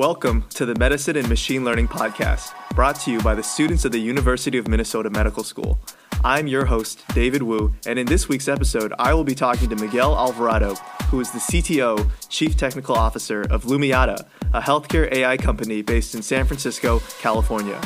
[0.00, 3.92] Welcome to the Medicine and Machine Learning Podcast, brought to you by the students of
[3.92, 5.78] the University of Minnesota Medical School.
[6.24, 9.76] I'm your host, David Wu, and in this week's episode, I will be talking to
[9.76, 10.74] Miguel Alvarado,
[11.10, 16.22] who is the CTO, Chief Technical Officer of Lumiata, a healthcare AI company based in
[16.22, 17.78] San Francisco, California.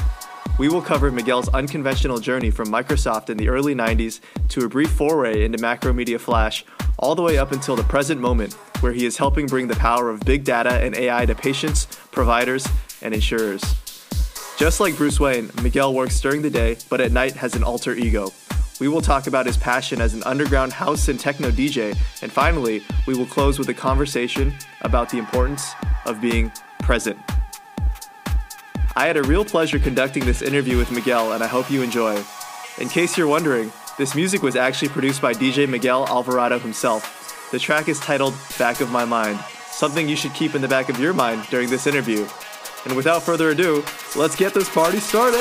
[0.57, 4.21] We will cover Miguel's unconventional journey from Microsoft in the early 90s
[4.51, 6.65] to a brief foray into Macromedia Flash,
[6.97, 10.11] all the way up until the present moment, where he is helping bring the power
[10.11, 12.69] of big data and AI to patients, providers,
[13.01, 13.63] and insurers.
[14.59, 17.95] Just like Bruce Wayne, Miguel works during the day, but at night has an alter
[17.95, 18.31] ego.
[18.81, 22.83] We will talk about his passion as an underground house and techno DJ, and finally,
[23.07, 24.53] we will close with a conversation
[24.83, 25.73] about the importance
[26.05, 27.19] of being present.
[28.97, 32.23] I had a real pleasure conducting this interview with Miguel, and I hope you enjoy.
[32.77, 37.24] In case you're wondering, this music was actually produced by DJ Miguel Alvarado himself.
[37.55, 39.39] The track is titled Back of My Mind,
[39.71, 42.27] something you should keep in the back of your mind during this interview.
[42.85, 43.85] And without further ado,
[44.17, 45.39] let's get this party started!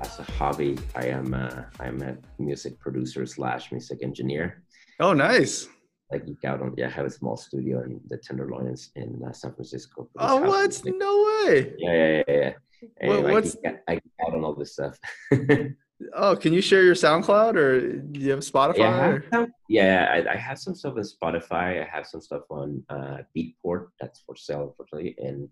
[0.00, 4.62] As a hobby, I am a, I'm a music producer slash music engineer.
[5.00, 5.68] Oh, nice
[6.10, 9.32] like geek out on yeah, I have a small studio in the Tenderloins in uh,
[9.32, 10.08] San Francisco.
[10.18, 10.80] Oh, what?
[10.84, 11.74] No way.
[11.78, 12.34] Yeah, yeah, yeah.
[12.34, 12.52] yeah.
[13.00, 13.56] Anyway, what's...
[13.64, 14.98] I, I geek out on all this stuff.
[16.14, 18.78] oh, can you share your SoundCloud or do you have Spotify?
[18.78, 21.82] Yeah, I have, yeah I, I, have some stuff on Spotify.
[21.82, 23.88] I have some stuff on uh, Beatport.
[24.00, 25.48] That's for sale, unfortunately, and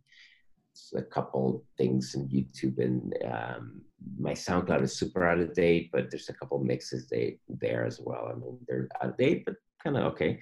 [0.96, 2.78] a couple things in YouTube.
[2.78, 3.80] And um,
[4.18, 8.00] my SoundCloud is super out of date, but there's a couple mixes they there as
[8.00, 8.30] well.
[8.30, 10.40] I mean, they're out of date, but kind of okay.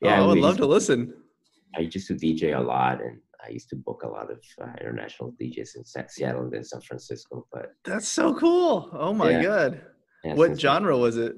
[0.00, 1.14] Yeah, oh, I would love to listen.
[1.76, 4.72] I used to DJ a lot, and I used to book a lot of uh,
[4.80, 7.46] international DJs in Seattle and then San Francisco.
[7.52, 8.90] But that's so cool!
[8.92, 9.42] Oh my yeah.
[9.42, 9.80] god!
[10.24, 11.36] Yeah, what genre was it?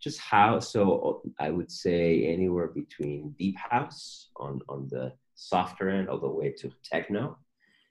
[0.00, 0.72] Just house.
[0.72, 6.28] So I would say anywhere between deep house on on the softer end, all the
[6.28, 7.38] way to techno.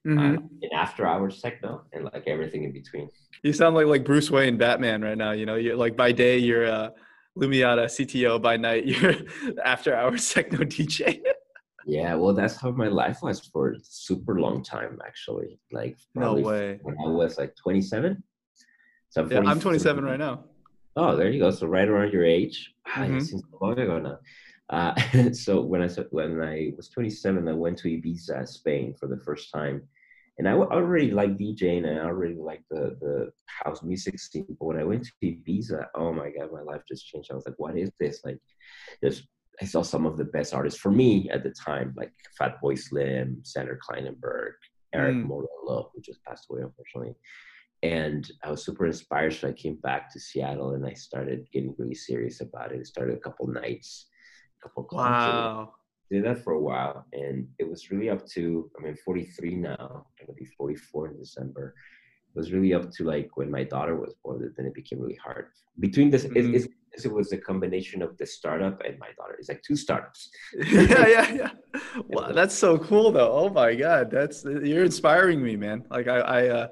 [0.06, 0.20] Mm-hmm.
[0.20, 3.10] Uh, and after hours techno and like everything in between.
[3.42, 5.32] You sound like like Bruce Wayne Batman right now.
[5.32, 6.90] You know, you're like by day you're uh
[7.38, 8.86] Lumiata CTO by night.
[8.88, 9.16] You're
[9.64, 11.22] after hours techno DJ.
[11.86, 15.60] yeah, well, that's how my life was for a super long time, actually.
[15.72, 16.80] Like, no way.
[16.82, 18.24] When I was like 27.
[19.10, 20.46] So I'm, yeah, I'm 27 right now.
[20.96, 21.52] Oh, there you go.
[21.52, 22.74] So right around your age.
[22.88, 23.20] Mm-hmm.
[23.20, 24.20] Since long ago now.
[24.70, 29.18] Uh, so when I when I was 27, I went to Ibiza, Spain, for the
[29.18, 29.84] first time
[30.38, 34.46] and I already like DJing and I already like the the house music scene.
[34.60, 37.30] But when I went to Ibiza, oh my god, my life just changed.
[37.32, 38.22] I was like, what is this?
[38.26, 38.40] Like,
[39.04, 39.28] just
[39.62, 43.42] I saw some of the best artists for me at the time, like Fatboy Slim,
[43.44, 44.54] Sander Kleinenberg,
[44.94, 45.28] Erick mm.
[45.28, 47.16] Morillo, who just passed away unfortunately.
[47.84, 49.34] And I was super inspired.
[49.34, 52.80] So I came back to Seattle and I started getting really serious about it.
[52.80, 54.08] I started a couple nights,
[54.60, 55.12] a couple clubs.
[55.12, 55.74] Wow
[56.12, 60.06] did that for a while and it was really up to i mean 43 now
[60.20, 61.74] i'm gonna be 44 in december
[62.36, 65.00] it was really up to like when my daughter was born that then it became
[65.00, 65.48] really hard
[65.80, 66.56] between this mm-hmm.
[66.56, 66.70] it,
[67.04, 71.08] it, was a combination of the startup and my daughter it's like two startups yeah
[71.08, 71.50] yeah yeah
[72.08, 76.20] wow that's so cool though oh my god that's you're inspiring me man like i
[76.20, 76.68] i uh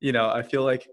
[0.00, 0.88] you know i feel like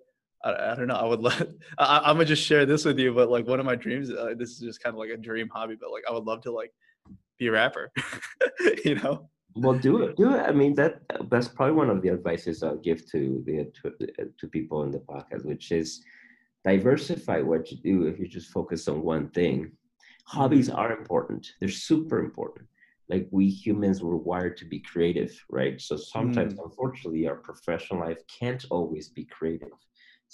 [0.46, 0.96] I, I don't know.
[0.96, 1.48] I would love.
[1.78, 4.12] I, am gonna just share this with you, but like one of my dreams.
[4.12, 6.42] Uh, this is just kind of like a dream hobby, but like I would love
[6.44, 6.72] to like
[7.38, 7.92] be a rapper
[8.86, 9.30] you know?
[9.56, 10.40] Well do it do it.
[10.40, 14.48] I mean that that's probably one of the advices i'll give to the to, to
[14.48, 16.04] people in the podcast which is
[16.66, 19.72] diversify what you do if you just focus on one thing.
[20.26, 21.54] Hobbies are important.
[21.60, 22.68] They're super important.
[23.08, 25.80] Like we humans were wired to be creative right?
[25.80, 26.64] So sometimes mm.
[26.66, 29.70] unfortunately our professional life can't always be creative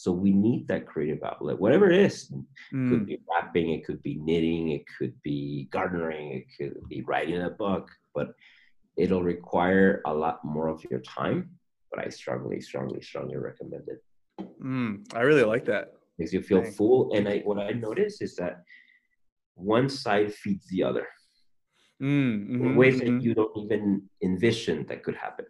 [0.01, 2.31] so we need that creative outlet, whatever it is.
[2.73, 2.87] Mm.
[2.87, 3.05] It could mm.
[3.05, 7.51] be rapping, it could be knitting, it could be gardening, it could be writing a
[7.51, 8.29] book, but
[8.97, 11.51] it'll require a lot more of your time.
[11.91, 14.03] But I strongly, strongly, strongly recommend it.
[14.59, 15.93] Mm, I really like that.
[16.17, 16.71] Makes you feel Dang.
[16.71, 17.13] full.
[17.13, 18.63] And I, what I notice is that
[19.53, 21.05] one side feeds the other.
[22.01, 23.17] Mm, mm-hmm, in ways mm-hmm.
[23.17, 25.45] that you don't even envision that could happen.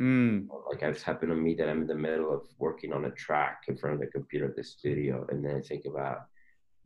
[0.00, 0.48] Mm.
[0.68, 3.64] Like it's happened to me that I'm in the middle of working on a track
[3.68, 6.26] in front of the computer at the studio, and then I think about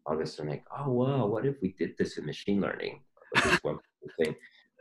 [0.06, 3.00] all of a sudden, like, oh wow, what if we did this in machine learning?
[4.18, 4.34] thing.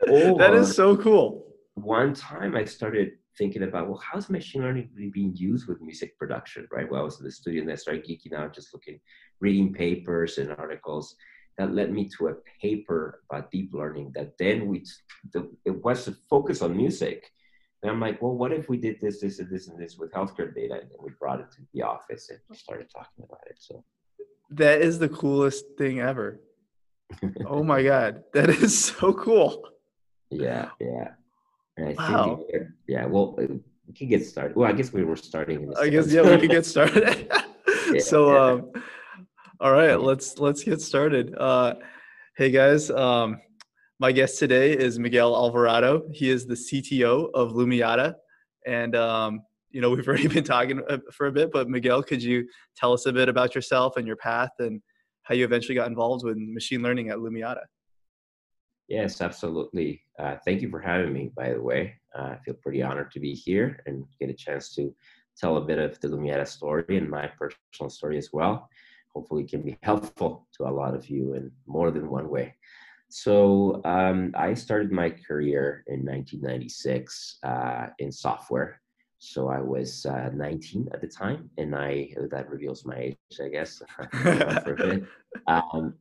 [0.08, 1.46] Or that is so cool.
[1.74, 6.18] One time I started thinking about, well, how's machine learning really being used with music
[6.18, 6.90] production, right?
[6.90, 9.00] Well, I was in the studio and I started geeking out, just looking,
[9.40, 11.16] reading papers and articles.
[11.58, 14.84] That led me to a paper about deep learning that then we,
[15.32, 17.30] the, it was to focus on music
[17.82, 20.12] and I'm like, well, what if we did this, this, and this, and this with
[20.12, 23.56] healthcare data, and we brought it to the office and started talking about it.
[23.58, 23.84] So
[24.50, 26.40] that is the coolest thing ever.
[27.46, 29.66] oh my god, that is so cool.
[30.30, 31.08] Yeah, yeah.
[31.76, 32.44] And I Wow.
[32.50, 34.56] think, yeah, well, we can get started.
[34.56, 35.72] Well, I guess we were starting.
[35.80, 37.32] I guess yeah, we can get started.
[38.00, 38.52] so yeah.
[38.52, 38.72] um
[39.58, 41.34] all right, let's let's get started.
[41.36, 41.74] Uh
[42.36, 43.40] hey guys, um
[44.00, 46.08] my guest today is Miguel Alvarado.
[46.10, 48.14] He is the CTO of Lumiata
[48.66, 49.42] and um
[49.72, 52.92] you know, we've already been talking uh, for a bit, but Miguel, could you tell
[52.92, 54.82] us a bit about yourself and your path and
[55.22, 57.62] how you eventually got involved with machine learning at Lumiata?
[58.88, 60.02] Yes, absolutely.
[60.18, 61.94] Uh, thank you for having me, by the way.
[62.18, 64.92] Uh, I feel pretty honored to be here and get a chance to
[65.38, 68.68] tell a bit of the Lumiata story and my personal story as well.
[69.14, 72.56] Hopefully, it can be helpful to a lot of you in more than one way.
[73.10, 78.80] So, um, I started my career in 1996 uh, in software.
[79.18, 83.48] So, I was uh, 19 at the time, and I that reveals my age, I
[83.48, 83.82] guess.
[84.64, 85.04] for a bit.
[85.46, 85.94] Um,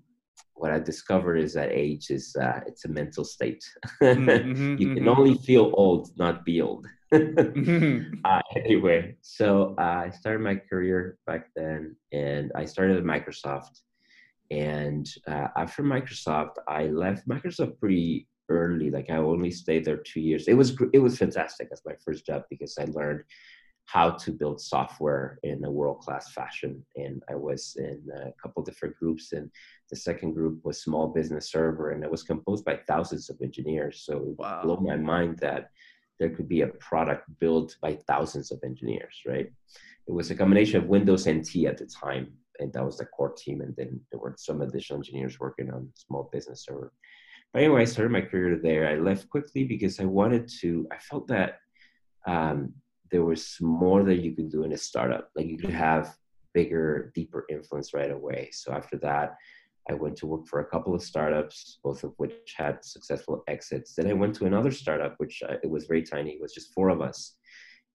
[0.53, 3.63] what I discovered is that age is uh, it's a mental state.
[4.01, 5.17] Mhm, you can mhm.
[5.17, 6.85] only feel old, not be old.
[7.13, 8.19] Mhm.
[8.25, 13.81] uh, anyway, so uh, I started my career back then, and I started at Microsoft.
[14.51, 18.89] And uh, after Microsoft, I left Microsoft pretty early.
[18.89, 20.47] Like I only stayed there two years.
[20.47, 23.23] It was it was fantastic as my first job because I learned
[23.85, 26.85] how to build software in a world class fashion.
[26.95, 29.49] And I was in a couple different groups, and
[29.89, 34.03] the second group was small business server, and it was composed by thousands of engineers.
[34.05, 34.61] So it Wow.
[34.63, 35.69] blew my mind that
[36.19, 39.49] there could be a product built by thousands of engineers, right?
[40.07, 43.33] It was a combination of Windows NT at the time, and that was the core
[43.33, 43.61] team.
[43.61, 46.93] And then there were some additional engineers working on small business server.
[47.53, 48.87] But anyway, I started my career there.
[48.87, 51.59] I left quickly because I wanted to, I felt that
[52.27, 52.73] um,
[53.11, 55.29] there was more that you could do in a startup.
[55.35, 56.15] Like you could have
[56.53, 58.49] bigger, deeper influence right away.
[58.51, 59.35] So after that,
[59.89, 63.95] I went to work for a couple of startups, both of which had successful exits.
[63.95, 66.31] Then I went to another startup, which uh, it was very tiny.
[66.31, 67.37] It was just four of us,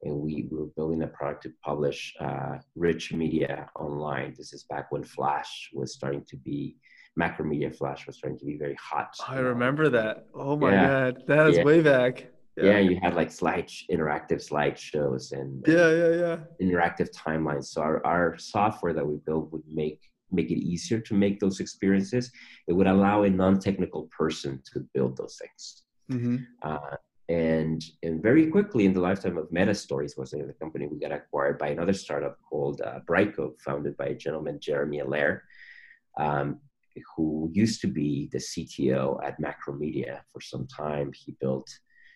[0.05, 4.35] and we, we were building a product to publish uh, rich media online.
[4.37, 6.77] This is back when Flash was starting to be
[7.19, 9.15] Macromedia Flash was starting to be very hot.
[9.27, 10.27] I remember that.
[10.35, 10.87] Oh my Yeah.
[10.89, 11.65] god, that is Yeah.
[11.65, 12.27] way back.
[12.57, 16.39] Yeah, you had like slide interactive slideshows and yeah, yeah, yeah.
[16.63, 17.67] interactive timelines.
[17.67, 21.61] So our, our software that we built would make make it easier to make those
[21.61, 22.31] experiences.
[22.67, 25.85] It would allow a non-technical person to build those things.
[26.11, 26.97] hmm Uh,
[27.29, 31.13] and and very quickly in the lifetime of Meta Stories was the company, we got
[31.13, 35.41] acquired by another startup called uh, Brightcove, founded by a gentleman Jeremy Allaire,
[36.19, 36.61] um,
[37.17, 41.13] who used to be the CTO at Macromedia for some time.
[41.15, 41.69] He built,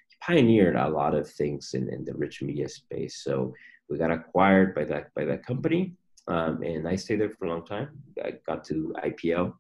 [0.09, 3.23] he pioneered a lot of things in, in the rich media space.
[3.25, 3.55] So
[3.89, 5.95] we got acquired by that by that company,
[6.27, 7.89] um, and I stayed there for a long time.
[8.23, 9.55] I got to IPO.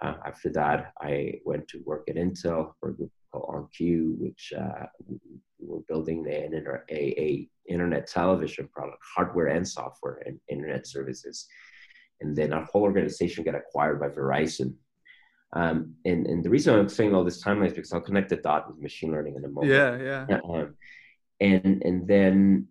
[0.00, 4.52] Uh, after that, I went to work at Intel for a group called OnCue, which
[4.58, 4.86] uh,
[5.58, 11.46] we're building an a, a internet television product, hardware and software, and internet services.
[12.20, 14.74] And then our whole organization got acquired by Verizon.
[15.52, 18.36] Um, and, and the reason I'm saying all this timeline is because I'll connect the
[18.36, 19.72] dot with machine learning in a moment.
[19.72, 20.40] Yeah, yeah.
[20.44, 20.74] Um,
[21.40, 22.66] and and then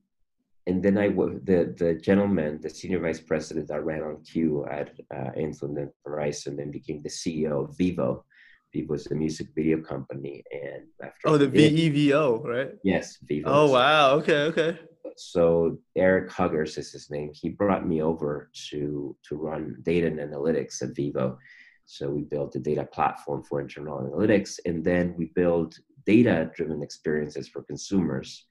[0.67, 5.31] and then I the the gentleman, the senior vice president that ran OnCue at uh,
[5.37, 8.25] Intel and Verizon, then became the CEO of Vivo.
[8.73, 12.71] Vivo is a music video company, and after Oh, the he VEVO, right?
[12.83, 13.49] yes, Vivo.
[13.49, 14.15] Oh wow.
[14.15, 14.79] Okay, okay.
[15.15, 17.31] So Erik Huggers is his name.
[17.33, 21.37] He brought me over to to run data and analytics at Vivo.
[21.85, 27.47] So we built a data platform for internal analytics, and then we build data-driven experiences
[27.47, 28.45] for consumers.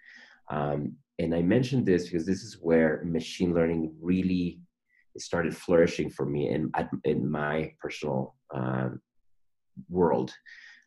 [0.50, 4.60] Um, and I mentioned this because this is where machine learning really
[5.18, 6.70] started flourishing for me in
[7.04, 9.00] in my personal um,
[9.88, 10.32] world.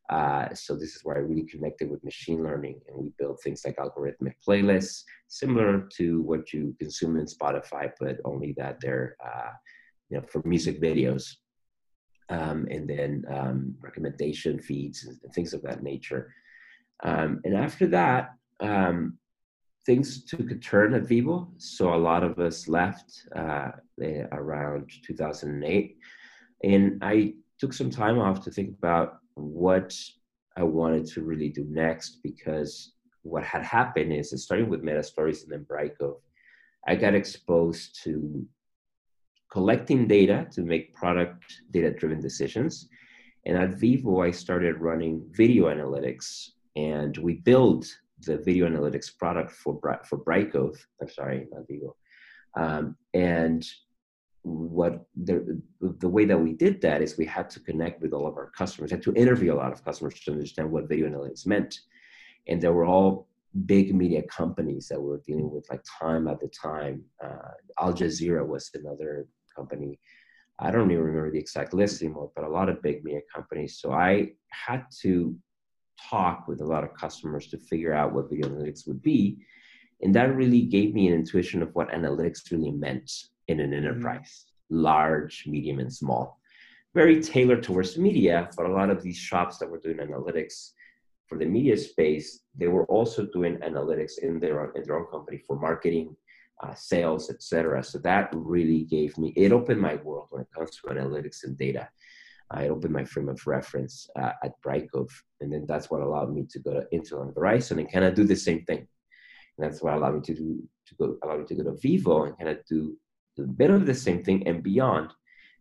[0.09, 3.61] Uh, so this is where I really connected with machine learning, and we built things
[3.63, 9.51] like algorithmic playlists, similar to what you consume in Spotify, but only that they're uh,
[10.09, 11.35] you know for music videos,
[12.29, 16.33] um, and then um, recommendation feeds and things of that nature.
[17.03, 18.31] Um, and after that,
[18.61, 19.19] um,
[19.85, 21.49] things took a turn at Vivo.
[21.57, 23.71] So a lot of us left uh,
[24.31, 25.97] around 2008,
[26.63, 29.93] and I took some time off to think about what
[30.57, 35.43] I wanted to really do next because what had happened is, starting with Meta Stories
[35.43, 36.19] and then Brightcove,
[36.87, 38.45] I got exposed to
[39.51, 42.87] collecting data to make product data driven decisions.
[43.45, 47.87] And at Vivo, I started running video analytics and we built
[48.21, 50.77] the video analytics product for, for Brightcove.
[51.01, 51.95] I'm sorry, not Vivo.
[52.57, 53.65] Um, and
[54.43, 58.27] what the, the way that we did that is we had to connect with all
[58.27, 61.45] of our customers, had to interview a lot of customers to understand what video analytics
[61.45, 61.79] meant.
[62.47, 63.27] And they were all
[63.65, 67.03] big media companies that were dealing with like time at the time.
[67.23, 69.99] Uh, Al Jazeera was another company.
[70.59, 73.79] I don't even remember the exact list anymore, but a lot of big media companies.
[73.79, 75.35] So I had to
[76.09, 79.39] talk with a lot of customers to figure out what video analytics would be.
[80.01, 83.11] And that really gave me an intuition of what analytics really meant
[83.49, 83.85] in an mm-hmm.
[83.85, 84.83] enterprise, mm-hmm.
[84.83, 86.39] large, medium, and small.
[86.95, 90.71] Very tailored towards media, but a lot of these shops that were doing analytics
[91.27, 95.05] for the media space, they were also doing analytics in their own, in their own
[95.11, 96.15] company for marketing,
[96.63, 97.83] uh, sales, etc.
[97.83, 101.57] So that really gave me it opened my world when it comes to analytics and
[101.57, 101.87] data.
[102.51, 106.33] Uh, it opened my frame of reference uh, at Brightcove, and then that's what allowed
[106.33, 108.87] me to go to Intel and Verizon and kind of do the same thing.
[109.55, 112.23] And that's what allowed me to do to go allow me to go to Vivo
[112.23, 112.97] and kind of do
[113.39, 115.11] a bit of the same thing and beyond.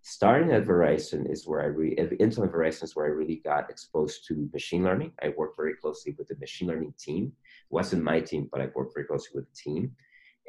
[0.03, 4.27] Starting at Verizon is where I really, Intel Verizon is where I really got exposed
[4.29, 5.13] to machine learning.
[5.23, 7.27] I worked very closely with the machine learning team.
[7.27, 9.93] It wasn't my team, but I worked very closely with the team.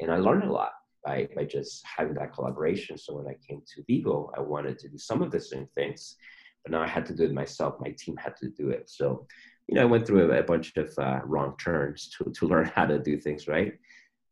[0.00, 0.72] And I learned a lot
[1.04, 2.96] by, by just having that collaboration.
[2.96, 6.16] So when I came to Vivo, I wanted to do some of the same things,
[6.62, 7.74] but now I had to do it myself.
[7.80, 8.88] My team had to do it.
[8.88, 9.26] So,
[9.66, 12.66] you know, I went through a, a bunch of uh, wrong turns to, to learn
[12.74, 13.74] how to do things right.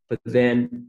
[0.09, 0.89] But then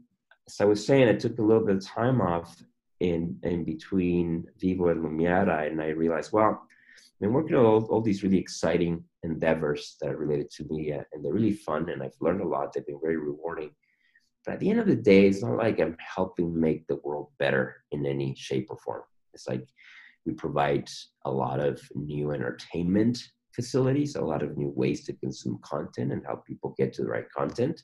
[0.50, 2.62] as I was saying, I took a little bit of time off
[2.98, 6.62] in in between Vivo and Lumiata, and I realized, well,
[6.98, 11.06] I've been working on all, all these really exciting endeavors that are related to media,
[11.12, 12.72] and they're really fun, and I've learned a lot.
[12.72, 13.70] They've been very rewarding.
[14.44, 17.28] But at the end of the day, it's not like I'm helping make the world
[17.38, 19.02] better in any shape or form.
[19.34, 19.66] It's like
[20.26, 20.88] we provide
[21.24, 23.18] a lot of new entertainment
[23.54, 27.10] facilities, a lot of new ways to consume content and help people get to the
[27.10, 27.82] right content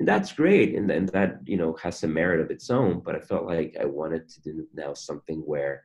[0.00, 3.14] and that's great and, and that you know has some merit of its own but
[3.14, 5.82] i felt like i wanted to do now something where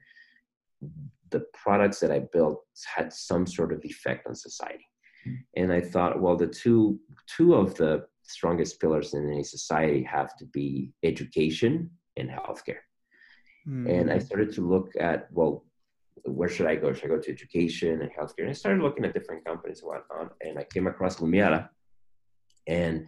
[1.30, 2.64] the products that i built
[2.96, 4.88] had some sort of effect on society
[5.28, 5.62] mm-hmm.
[5.62, 10.36] and i thought well the two two of the strongest pillars in any society have
[10.36, 12.84] to be education and healthcare
[13.68, 13.88] mm-hmm.
[13.88, 15.66] and i started to look at well
[16.24, 19.06] where should i go should i go to education and healthcare and i started looking
[19.06, 21.68] at different companies and whatnot and i came across lumiata
[22.68, 23.08] and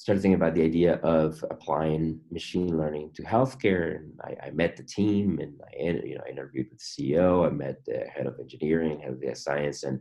[0.00, 3.96] started thinking about the idea of applying machine learning to healthcare.
[3.96, 7.46] And I, I, met the team, and I, you know, I interviewed with the CEO.
[7.46, 10.00] I met the head of engineering, head of data science, and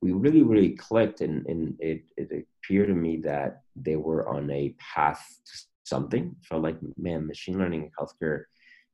[0.00, 1.22] we really, really clicked.
[1.22, 6.36] And, and it, it appeared to me that they were on a path to something.
[6.48, 8.44] Felt like, man, machine learning in healthcare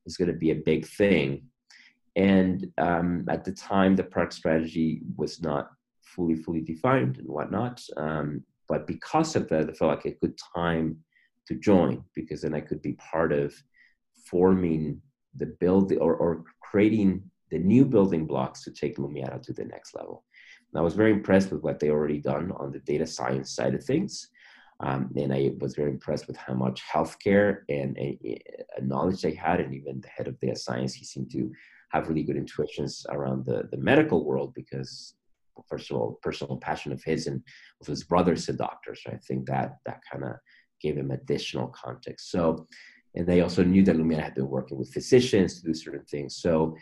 [0.07, 1.43] is going to be a big thing.
[2.15, 5.69] And um, at the time, the product strategy was not
[6.01, 7.83] fully, fully defined and whatnot.
[7.97, 10.97] Um, but because of that, I felt like a good time
[11.47, 13.53] to join because then I could be part of
[14.25, 15.01] forming
[15.35, 19.95] the build or, or creating the new building blocks to take Lumiata to the next
[19.95, 20.23] level.
[20.71, 23.73] And I was very impressed with what they already done on the data science side
[23.73, 24.29] of things.
[24.81, 28.39] Um, and I was very impressed with how much healthcare and a,
[28.77, 31.51] a knowledge they had, and even the head of data science, he seemed to
[31.91, 35.15] have really good intuitions around the, the medical world because
[35.67, 37.41] first of all, personal passion of his and
[37.79, 38.95] with his brother's a doctor.
[38.95, 40.33] So I think that that kind of
[40.81, 42.31] gave him additional context.
[42.31, 42.67] So,
[43.15, 46.37] and they also knew that Lumia had been working with physicians to do certain things.
[46.37, 46.75] So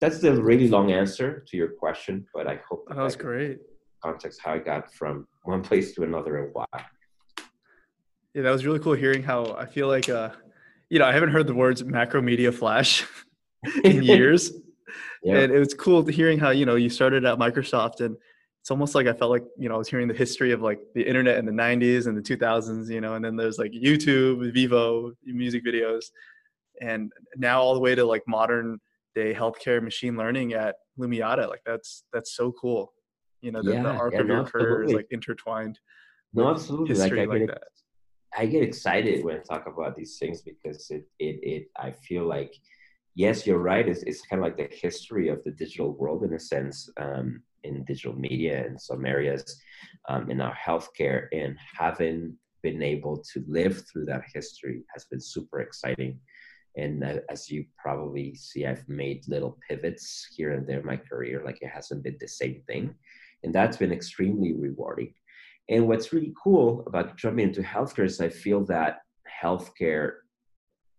[0.00, 3.58] that's the really long answer to your question, but I hope that, that was great.
[4.02, 6.84] Context how I got from one place to another and why.
[8.34, 10.30] Yeah, that was really cool hearing how I feel like, uh,
[10.90, 13.06] you know, I haven't heard the words Macromedia Flash
[13.84, 14.52] in years
[15.22, 15.38] yeah.
[15.38, 18.16] and it was cool hearing how you know you started at Microsoft and
[18.60, 20.80] it's almost like I felt like you know I was hearing the history of like
[20.94, 24.52] the internet in the 90s and the 2000s you know and then there's like YouTube
[24.52, 26.04] Vivo music videos.
[26.80, 28.78] And now all the way to like modern
[29.14, 32.92] day healthcare machine learning at Lumiata like that's that's so cool.
[33.40, 35.78] You know the, yeah, the arc yeah, of your career is like intertwined
[36.34, 36.94] no absolutely.
[36.94, 37.58] Like, I, like get,
[38.36, 42.24] I get excited when I talk about these things because it it, it I feel
[42.24, 42.54] like
[43.18, 43.88] yes, you're right.
[43.88, 47.42] It's, it's kind of like the history of the digital world in a sense, um,
[47.64, 49.60] in digital media in some areas,
[50.08, 55.20] um, in our healthcare, and having been able to live through that history has been
[55.20, 56.20] super exciting.
[56.76, 60.96] And uh, as you probably see, I've made little pivots here and there in my
[60.96, 61.42] career.
[61.44, 62.94] Like it hasn't been the same thing.
[63.42, 65.12] And that's been extremely rewarding.
[65.68, 69.00] And what's really cool about jumping into healthcare is I feel that
[69.42, 70.12] healthcare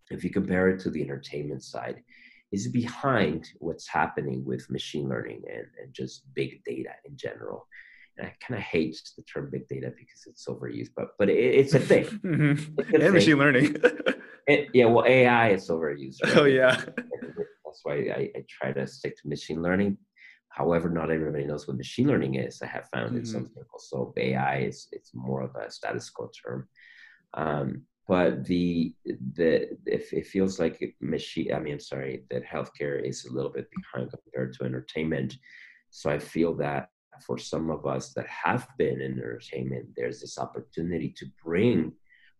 [0.09, 2.03] if you compare it to the entertainment side,
[2.51, 7.67] is behind what's happening with machine learning and, and just big data in general.
[8.17, 11.37] And I kind of hate the term big data because it's overused, but but it,
[11.37, 12.05] it's a thing.
[12.05, 12.79] mm-hmm.
[12.79, 13.13] it's a and thing.
[13.13, 13.75] machine learning.
[14.47, 16.23] It, yeah, well, AI is overused.
[16.23, 16.37] Right?
[16.37, 16.75] Oh yeah.
[16.95, 19.99] That's why I, I, try to stick to machine learning.
[20.47, 22.59] However, not everybody knows what machine learning is.
[22.63, 23.17] I have found mm-hmm.
[23.17, 23.87] in some circles.
[23.91, 26.67] So AI is it's more of a status quo term.
[27.35, 28.91] Um, but the
[29.35, 33.51] the if it feels like machine i mean I'm sorry that healthcare is a little
[33.51, 35.37] bit behind compared to entertainment.
[35.91, 36.89] So i feel that
[37.25, 41.93] for some of us that have been in entertainment there's this opportunity to bring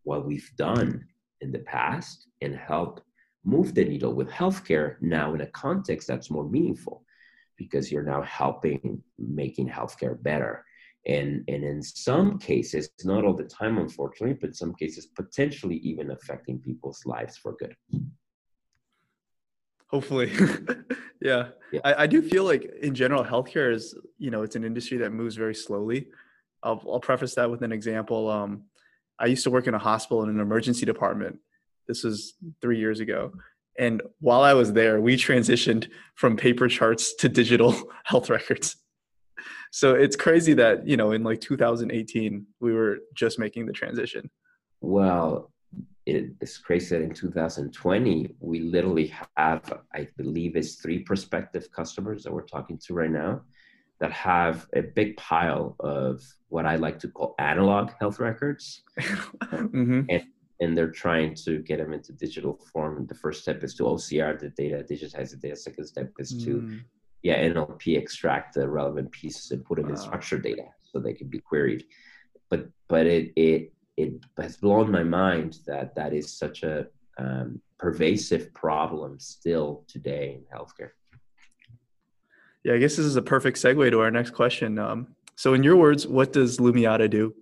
[0.03, 1.05] what we've done
[1.41, 3.01] in the past and help
[3.43, 7.03] move the needle with healthcare now in a context that's more meaningful
[7.57, 10.65] because you're now helping making healthcare better
[11.05, 15.77] and and in some cases not all the time unfortunately but in some cases potentially
[15.77, 17.75] even affecting people's lives for good.
[19.87, 20.31] Hopefully.
[21.21, 21.81] Yeah, yeah.
[21.83, 25.11] I, I, do feel like in general healthcare is you know it's an industry that
[25.11, 26.07] moves very slowly.
[26.63, 28.29] I'll, I'll preface that with an example.
[28.29, 28.63] Um,
[29.19, 31.39] i used to work in a hospital in an emergency department.
[31.87, 33.33] This was three years ago.
[33.77, 38.77] And while i was there we transitioned from paper charts to digital health records
[39.71, 44.29] so it's crazy that you know in like 2018 we were just making the transition
[44.81, 45.51] well
[46.05, 52.33] it's crazy that in 2020 we literally have i believe it's three prospective customers that
[52.33, 53.41] we're talking to right now
[53.99, 60.01] that have a big pile of what i like to call analog health records mm-hmm.
[60.09, 60.23] and,
[60.61, 64.39] and they're trying to get them into digital form the first step is to ocr
[64.39, 66.43] the data digitize the data second step is mm.
[66.43, 66.79] to
[67.23, 71.27] yeah, NLP extract the relevant pieces and put them in structured data so they can
[71.27, 71.85] be queried.
[72.49, 77.61] But but it it it has blown my mind that that is such a um,
[77.77, 80.91] pervasive problem still today in healthcare.
[82.63, 84.79] Yeah, I guess this is a perfect segue to our next question.
[84.79, 87.33] Um, so, in your words, what does Lumiata do?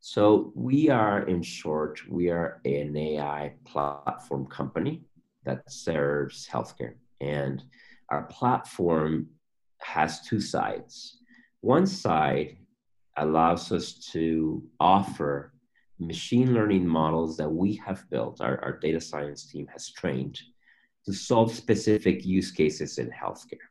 [0.00, 5.02] So, we are, in short, we are an AI platform company
[5.44, 6.94] that serves healthcare.
[7.20, 7.62] And
[8.10, 9.28] our platform
[9.78, 11.18] has two sides.
[11.60, 12.56] One side
[13.16, 15.52] allows us to offer
[15.98, 20.40] machine learning models that we have built, our, our data science team has trained
[21.06, 23.68] to solve specific use cases in healthcare.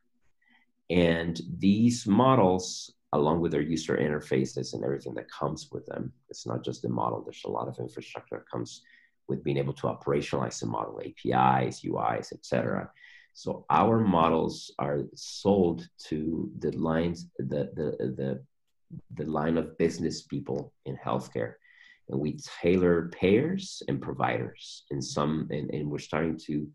[0.90, 6.46] And these models, along with their user interfaces and everything that comes with them, it's
[6.46, 8.82] not just the model, there's a lot of infrastructure that comes
[9.28, 12.90] with being able to operationalize the model, APIs, UIs, et cetera.
[13.36, 18.42] So our models are sold to the lines, the, the, the,
[19.14, 21.52] the line of business people in healthcare.
[22.08, 26.66] And we tailor payers and providers in some, and, and we're starting to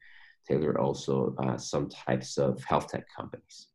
[0.48, 3.70] tailor also uh, some types of health tech companies.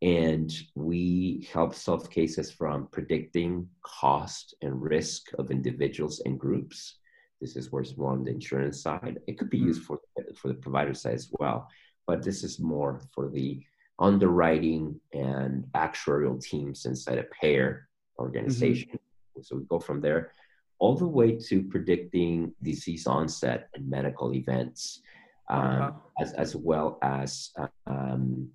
[0.00, 6.98] And we help solve cases from predicting cost and risk of individuals and groups.
[7.40, 9.18] This is where it's more on the insurance side.
[9.26, 9.66] It could be mm-hmm.
[9.66, 9.98] used for,
[10.36, 11.66] for the provider side as well
[12.06, 13.62] but this is more for the
[13.98, 17.88] underwriting and actuarial teams inside a payer
[18.18, 18.88] organization.
[18.88, 19.42] Mm-hmm.
[19.42, 20.32] So we go from there
[20.78, 25.00] all the way to predicting disease onset and medical events,
[25.48, 27.50] um, as, as well as
[27.86, 28.48] um,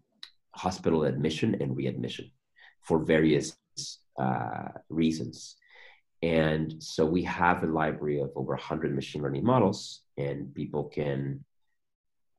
[0.54, 2.30] hospital admission and readmission
[2.82, 3.58] for various
[4.20, 5.56] uh, reasons.
[6.22, 11.46] And so we have a library of over 100 machine learning models, and people can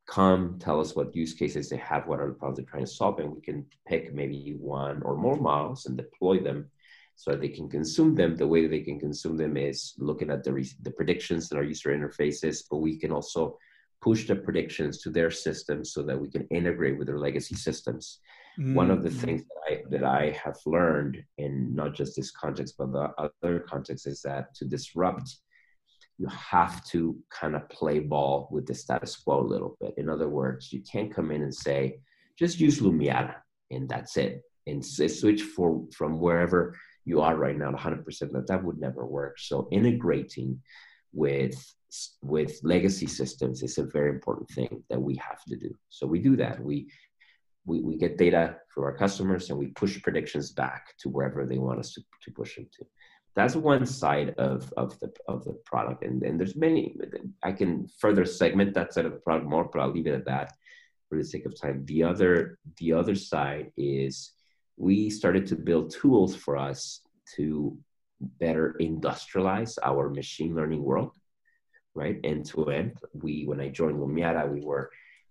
[0.09, 2.91] come tell us what use cases they have, what are the problems they're trying to
[2.91, 6.71] solve, and we can pick maybe one or more models and deploy them
[7.15, 8.35] so that they can consume them.
[8.35, 11.65] The way they can consume them is looking at the, re- the predictions in our
[11.65, 13.59] user interfaces, but we can also
[14.01, 18.21] push the predictions to their systems so that we can integrate with their legacy systems.
[18.59, 18.75] Mm-hmm.
[18.75, 19.21] One of the mm.
[19.21, 23.61] things that I, that I have learned in not just this context, but the other
[23.61, 25.37] context is that to disrupt
[26.19, 29.95] you have to kind of play ball with the status quo a little bit.
[29.97, 32.01] In other words, you can't come in and say,
[32.37, 33.37] just use Lumiata
[33.71, 34.43] and that's it.
[34.67, 38.05] And switch for, from wherever you are right now to 100%.
[38.33, 39.39] That, that would never work.
[39.39, 40.61] So integrating
[41.13, 41.57] with,
[42.21, 45.71] with legacy systems is a very important thing that we have to do.
[45.89, 46.63] So we do that.
[46.63, 46.91] We,
[47.65, 51.59] we, we get data from our customers and we push predictions back to wherever they
[51.59, 52.85] want us to, to push them to
[53.39, 56.97] that's one side of, of the of the product and, and there's many
[57.43, 60.25] i can further segment that side of the product more but i'll leave it at
[60.25, 60.53] that
[61.09, 61.85] for the sake of time.
[61.87, 64.33] The other the other side is
[64.77, 67.01] we started to build tools for us
[67.37, 67.77] to
[68.21, 71.13] better industrialize our machine learning world
[71.95, 72.21] right?
[72.23, 72.97] End to end.
[73.13, 74.91] We when i joined lumiata we were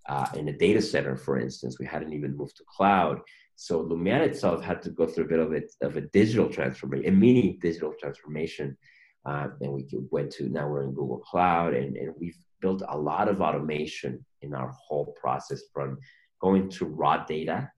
[0.09, 1.79] uh, in a data center for instance.
[1.79, 3.21] We hadn't even moved to cloud
[3.57, 7.09] so Lumiata itself had to go through a bit of a, of a digital transformation,
[7.09, 8.77] a mini digital transformation
[9.27, 10.47] uh, and we went to.
[10.47, 14.73] Now we're in Google Cloud, and, and we've built a lot of automation in our
[14.87, 15.97] whole process from
[16.39, 17.69] going to raw data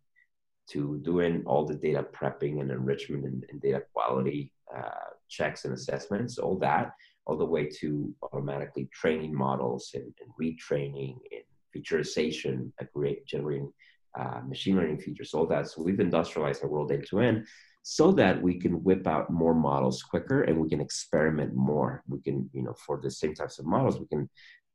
[0.72, 5.74] to doing all the data prepping and enrichment and, and data quality uh, checks and
[5.74, 6.92] assessments, all that,
[7.26, 11.44] all the way to automatically training models and, and retraining and
[11.76, 12.72] featureization,
[13.26, 13.72] generating
[14.18, 15.68] uh, machine learning features, all that.
[15.68, 17.48] So we've industrialized our world end to end
[17.84, 22.04] so that we can whip out more models quicker and we can experiment more.
[22.08, 24.30] We can, you know, for the same types of models, we can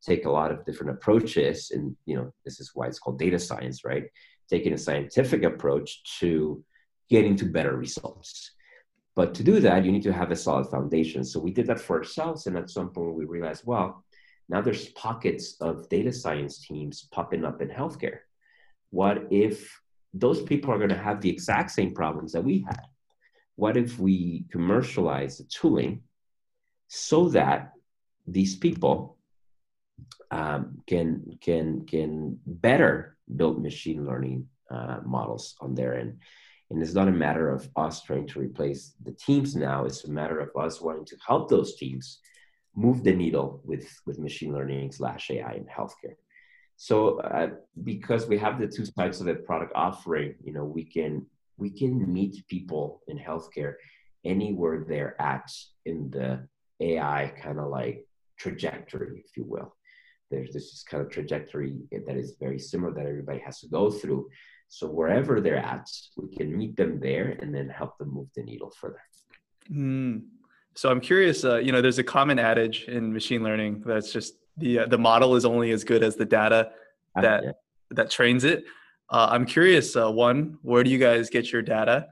[0.04, 1.70] take a lot of different approaches.
[1.70, 4.04] And, you know, this is why it's called data science, right?
[4.50, 6.62] Taking a scientific approach to
[7.08, 8.52] getting to better results.
[9.16, 11.24] But to do that, you need to have a solid foundation.
[11.24, 12.46] So we did that for ourselves.
[12.46, 14.04] And at some point we realized, well,
[14.48, 18.18] now there's pockets of data science teams popping up in healthcare.
[18.98, 19.56] What if
[20.24, 22.86] those people are going to have the exact same problems that we had?
[23.56, 26.02] what if we commercialize the tooling
[26.88, 27.72] so that
[28.26, 29.16] these people
[30.30, 36.18] um, can can can better build machine learning uh, models on their end?
[36.70, 39.84] And it's not a matter of us trying to replace the teams now.
[39.84, 42.18] It's a matter of us wanting to help those teams
[42.74, 46.16] move the needle with with machine learning slash ai in healthcare
[46.76, 47.50] so uh,
[47.82, 51.24] because we have the two sides of the product offering you know we can
[51.56, 53.74] we can meet people in healthcare
[54.24, 55.50] anywhere they're at
[55.84, 56.46] in the
[56.80, 58.06] AI kind of like
[58.38, 59.74] trajectory, if you will.
[60.30, 64.28] There's this kind of trajectory that is very similar that everybody has to go through.
[64.68, 68.42] So wherever they're at, we can meet them there and then help them move the
[68.42, 69.02] needle further.
[69.70, 70.22] Mm.
[70.74, 71.44] So I'm curious.
[71.44, 74.98] Uh, you know, there's a common adage in machine learning that's just the uh, the
[74.98, 76.70] model is only as good as the data
[77.16, 77.56] that
[77.90, 78.64] that trains it.
[79.10, 82.08] Uh, I'm curious, uh, one, where do you guys get your data?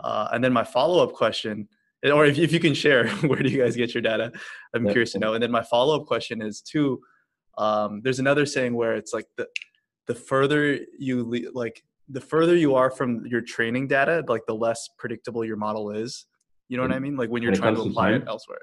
[0.00, 1.68] Uh, and then my follow up question,
[2.04, 4.32] or if, if you can share, where do you guys get your data?
[4.74, 4.92] I'm yeah.
[4.92, 5.34] curious to know.
[5.34, 7.00] And then my follow up question is two,
[7.58, 9.48] um, there's another saying where it's like the,
[10.06, 14.88] the further you like, the further you are from your training data, like the less
[14.96, 16.26] predictable your model is.
[16.68, 17.16] You know what I mean?
[17.16, 18.60] Like when you're when trying to apply to it elsewhere.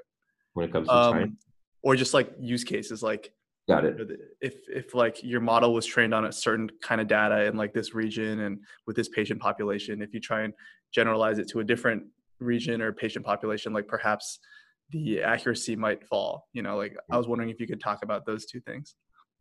[0.54, 1.38] When it comes to um, time.
[1.82, 3.32] Or just like use cases, like
[3.68, 3.96] Got it.
[4.40, 7.74] If if like your model was trained on a certain kind of data in like
[7.74, 10.54] this region and with this patient population, if you try and
[10.94, 12.04] generalize it to a different
[12.38, 14.38] region or patient population, like perhaps
[14.90, 16.46] the accuracy might fall.
[16.52, 18.94] You know, like I was wondering if you could talk about those two things.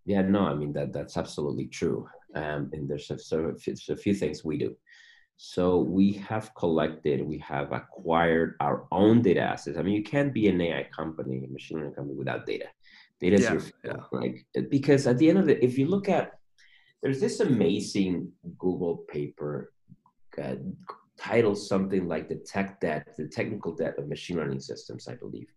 [0.06, 2.08] Yeah, no, I mean that that's absolutely true.
[2.34, 3.54] Um, and there's a, so
[3.90, 4.76] a few things we do.
[5.38, 9.78] So we have collected, we have acquired our own data assets.
[9.78, 12.68] I mean, you can't be an AI company, a machine learning company without data.
[13.20, 13.94] Data is yeah, your yeah.
[14.12, 16.34] like because at the end of it, if you look at
[17.02, 19.72] there's this amazing Google paper
[20.42, 20.56] uh,
[21.18, 25.48] titled something like the tech debt, the technical debt of machine learning systems, I believe.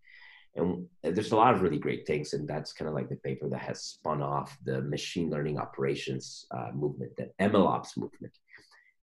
[0.55, 3.49] And there's a lot of really great things, and that's kind of like the paper
[3.49, 8.33] that has spun off the machine learning operations uh, movement, the MLOps movement.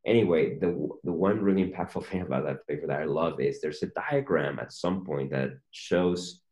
[0.07, 3.83] Anyway, the the one really impactful thing about that paper that I love is there's
[3.83, 6.43] a diagram at some point that shows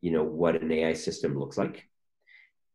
[0.00, 1.84] you know what an AI system looks like.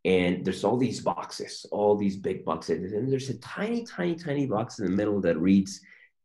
[0.06, 4.45] And there's all these boxes, all these big boxes, and there's a tiny, tiny, tiny
[4.45, 5.80] box in the middle that reads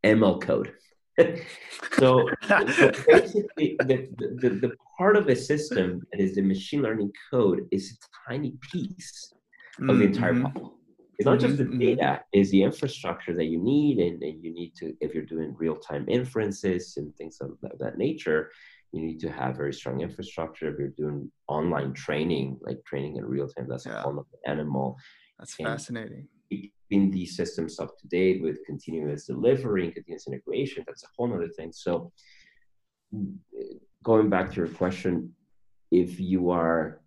[0.05, 0.73] ML code.
[1.99, 7.13] so, so, basically, the, the, the part of a system that is the machine learning
[7.31, 9.33] code is a tiny piece
[9.89, 10.47] of the entire mm-hmm.
[10.47, 10.78] puzzle.
[11.19, 11.79] It's not just the mm-hmm.
[11.79, 15.53] data, it's the infrastructure that you need, and, and you need to, if you're doing
[15.59, 18.53] real-time inferences and things of that, that nature,
[18.93, 20.69] you need to have very strong infrastructure.
[20.69, 23.99] If you're doing online training, like training in real time, that's yeah.
[23.99, 24.97] a whole other animal.
[25.41, 26.29] That's and fascinating.
[26.51, 31.35] Keeping these systems up to date with continuous delivery and continuous integration, that's a whole
[31.35, 31.73] other thing.
[31.73, 32.13] So,
[34.05, 35.35] going back to your question,
[35.91, 37.01] if you are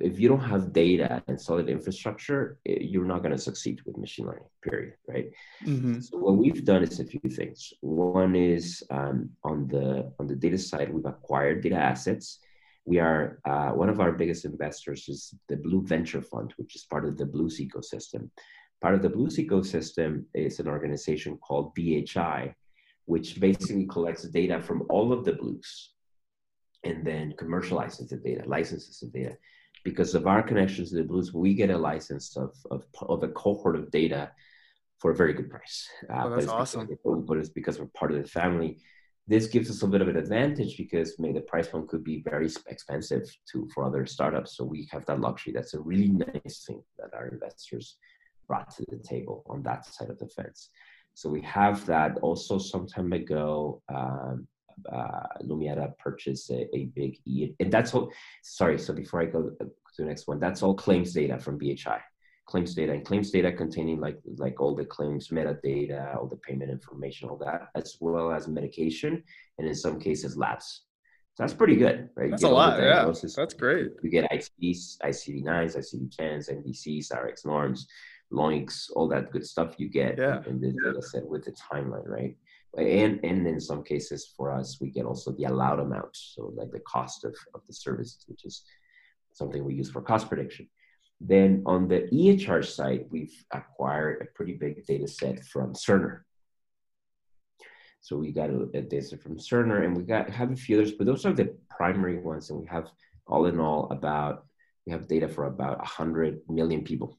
[0.00, 3.96] if you don't have data and solid infrastructure, eh, you're not going to succeed with
[3.96, 4.44] machine learning.
[4.62, 4.94] Period.
[5.06, 5.30] Right.
[5.64, 6.00] Mm-hmm.
[6.00, 7.72] So what we've done is a few things.
[7.80, 12.38] One is um, on the on the data side, we've acquired data assets.
[12.84, 16.84] We are uh, one of our biggest investors is the Blue Venture Fund, which is
[16.84, 18.30] part of the Blues ecosystem.
[18.80, 22.54] Part of the Blues ecosystem is an organization called BHI,
[23.04, 25.90] which basically collects data from all of the Blues
[26.82, 29.36] and then commercializes the data, licenses the data
[29.84, 33.28] because of our connections to the Blues, we get a license of, of, of a
[33.28, 34.30] cohort of data
[34.98, 35.88] for a very good price.
[36.12, 36.86] Uh, oh, that's but awesome.
[36.86, 38.78] Because, but it's because we're part of the family.
[39.26, 42.22] This gives us a bit of an advantage because maybe the price point could be
[42.22, 44.56] very expensive to for other startups.
[44.56, 45.52] So we have that luxury.
[45.52, 47.96] That's a really nice thing that our investors
[48.48, 50.70] brought to the table on that side of the fence.
[51.14, 52.18] So we have that.
[52.22, 54.46] Also, some time ago, um,
[54.90, 58.10] uh, Lumiata purchased a, a big E, and that's all.
[58.42, 62.00] Sorry, so before I go to the next one, that's all claims data from BHI.
[62.46, 66.70] Claims data and claims data containing like like all the claims metadata, all the payment
[66.70, 69.22] information, all that, as well as medication,
[69.58, 70.82] and in some cases labs.
[71.34, 72.30] So that's pretty good, right?
[72.30, 73.04] That's a lot, yeah.
[73.36, 73.92] That's great.
[74.02, 77.86] You get ICDs, ICD-9s, ICD-10s, NDCs, RX norms,
[78.32, 80.42] LOINCs, all that good stuff you get yeah.
[80.46, 80.90] in this yeah.
[80.90, 82.36] data set with the timeline, right?
[82.76, 86.14] And and in some cases for us we get also the allowed amount.
[86.14, 88.62] So like the cost of, of the services which is
[89.32, 90.68] something we use for cost prediction.
[91.20, 96.20] Then on the ehr side we've acquired a pretty big data set from cerner.
[98.02, 100.92] So we got a, a data from cerner and we got have a few others
[100.92, 102.50] but those are the primary ones.
[102.50, 102.90] And we have
[103.26, 104.46] all in all about
[104.86, 107.18] we have data for about 100 million people.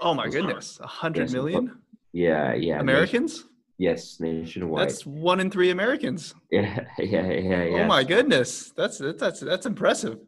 [0.00, 0.78] Oh my goodness.
[0.78, 1.78] 100 million?
[2.12, 2.78] Yeah yeah.
[2.78, 3.44] Americans
[3.78, 4.88] Yes, nationwide.
[4.88, 6.34] That's one in three Americans.
[6.50, 7.84] Yeah, yeah, yeah, yeah.
[7.84, 10.18] Oh my goodness, that's that's that's impressive.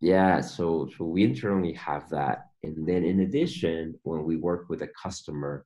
[0.00, 4.82] Yeah, so so we internally have that, and then in addition, when we work with
[4.82, 5.64] a customer,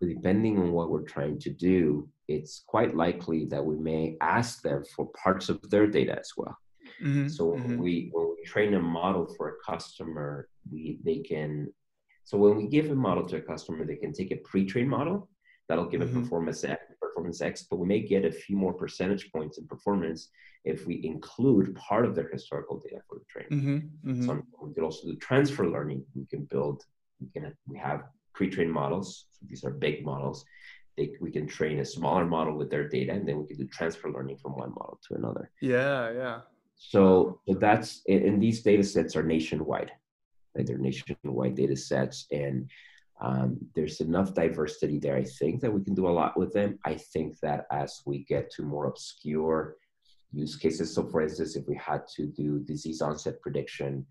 [0.00, 4.84] depending on what we're trying to do, it's quite likely that we may ask them
[4.94, 6.56] for parts of their data as well.
[7.02, 7.78] Mm-hmm, so mm-hmm.
[7.78, 11.72] we when we train a model for a customer, we they can.
[12.24, 15.28] So when we give a model to a customer, they can take a pre-trained model
[15.68, 16.18] That'll give mm-hmm.
[16.18, 19.66] a performance X, performance X, but we may get a few more percentage points in
[19.66, 20.28] performance
[20.64, 23.90] if we include part of their historical data for the training.
[24.04, 24.10] Mm-hmm.
[24.10, 24.26] Mm-hmm.
[24.26, 26.04] So we could also do transfer learning.
[26.14, 26.84] We can build,
[27.20, 28.02] we can we have
[28.34, 29.26] pre-trained models.
[29.32, 30.44] So these are big models.
[30.96, 33.66] They, we can train a smaller model with their data, and then we can do
[33.66, 35.50] transfer learning from one model to another.
[35.60, 36.40] Yeah, yeah.
[36.76, 39.92] So, so that's and these data sets are nationwide.
[40.54, 40.66] Right?
[40.66, 42.68] They're nationwide data sets, and
[43.22, 46.78] um, there's enough diversity there, I think, that we can do a lot with them.
[46.84, 49.76] I think that as we get to more obscure
[50.32, 54.04] use cases, so for instance, if we had to do disease onset prediction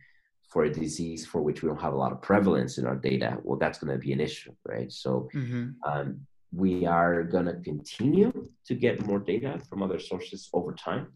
[0.47, 3.37] for a disease for which we don't have a lot of prevalence in our data,
[3.43, 4.91] well, that's going to be an issue, right?
[4.91, 5.69] So mm-hmm.
[5.85, 6.21] um,
[6.53, 11.07] we are going to continue to get more data from other sources over time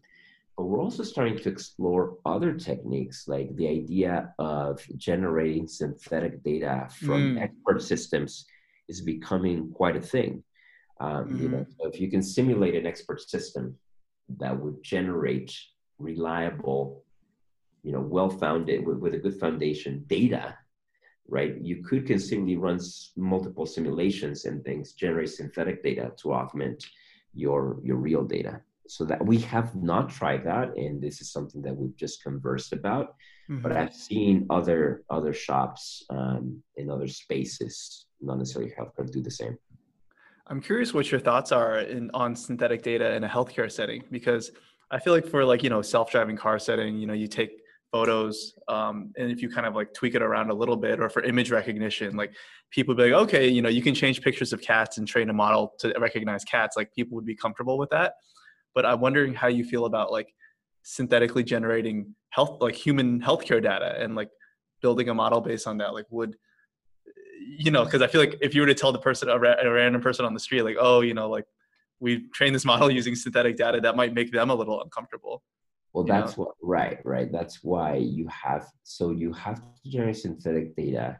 [0.58, 7.36] we're also starting to explore other techniques like the idea of generating synthetic data from
[7.36, 7.42] mm.
[7.42, 8.46] expert systems
[8.88, 10.42] is becoming quite a thing
[11.00, 11.40] um, mm.
[11.40, 11.82] you know mm-hmm.
[11.82, 13.76] so if you can simulate an expert system
[14.38, 15.54] that would generate
[15.98, 17.04] reliable
[17.82, 20.56] you know well founded with, with a good foundation data
[21.28, 22.80] right you could conceivably run
[23.16, 26.86] multiple simulations and things generate synthetic data to augment
[27.34, 31.62] your your real data so that we have not tried that and this is something
[31.62, 33.14] that we've just conversed about
[33.50, 33.60] mm-hmm.
[33.60, 39.30] but i've seen other other shops um, in other spaces not necessarily healthcare do the
[39.30, 39.56] same
[40.48, 44.50] i'm curious what your thoughts are in on synthetic data in a healthcare setting because
[44.90, 48.54] i feel like for like you know self-driving car setting you know you take photos
[48.68, 51.22] um, and if you kind of like tweak it around a little bit or for
[51.22, 52.34] image recognition like
[52.70, 55.30] people would be like okay you know you can change pictures of cats and train
[55.30, 58.14] a model to recognize cats like people would be comfortable with that
[58.76, 60.32] but I'm wondering how you feel about like
[60.82, 64.28] synthetically generating health, like human healthcare data and like
[64.82, 65.94] building a model based on that.
[65.94, 66.36] Like would,
[67.58, 69.56] you know, because I feel like if you were to tell the person, a, ra-
[69.60, 71.46] a random person on the street, like, oh, you know, like
[72.00, 75.42] we trained this model using synthetic data, that might make them a little uncomfortable.
[75.94, 76.44] Well, that's know?
[76.44, 77.32] what, right, right.
[77.32, 81.18] That's why you have, so you have to generate synthetic data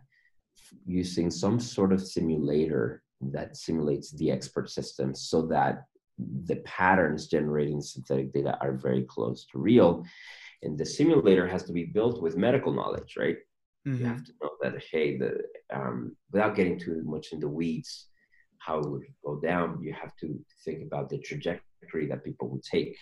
[0.84, 5.84] using some sort of simulator that simulates the expert system so that
[6.18, 10.04] the patterns generating synthetic data are very close to real.
[10.62, 13.36] And the simulator has to be built with medical knowledge, right?
[13.86, 14.00] Mm-hmm.
[14.00, 18.06] You have to know that, hey, the, um, without getting too much in the weeds,
[18.58, 22.62] how it would go down, you have to think about the trajectory that people would
[22.62, 22.96] take.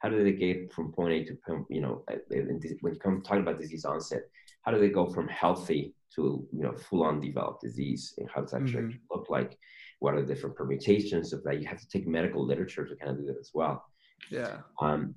[0.00, 3.22] How do they get from point A to point, you know, uh, when you come
[3.22, 4.22] talking about disease onset,
[4.62, 8.14] how do they go from healthy to, you know, full on developed disease?
[8.18, 8.90] And how does that mm-hmm.
[9.10, 9.58] look like?
[10.00, 13.10] What are the different permutations of that you have to take medical literature to kind
[13.10, 13.84] of do that as well.
[14.30, 14.58] Yeah.
[14.80, 15.14] Um,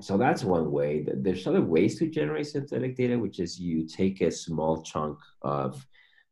[0.00, 4.20] so that's one way there's other ways to generate synthetic data which is you take
[4.20, 5.84] a small chunk of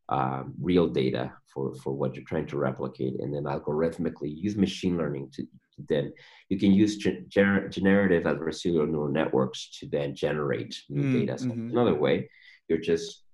[0.09, 4.97] um, real data for, for what you're trying to replicate and then algorithmically use machine
[4.97, 5.45] learning to,
[5.89, 6.13] then
[6.49, 11.39] you can use gener- generative adversarial neural networks to then generate new mm, data.
[11.39, 11.71] So mm-hmm.
[11.71, 12.31] another way
[12.69, 13.25] you're just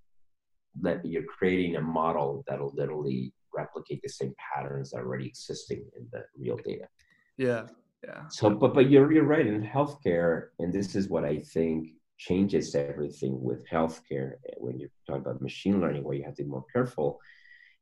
[0.80, 5.84] that you're creating a model that'll literally replicate the same patterns that are already existing
[5.96, 6.86] in the real data.
[7.36, 7.66] Yeah.
[8.04, 8.22] Yeah.
[8.28, 12.74] So, but but you're you're right in healthcare, and this is what I think changes
[12.74, 16.48] everything with healthcare eh, when you're talking about machine learning, where you have to be
[16.48, 17.20] more careful,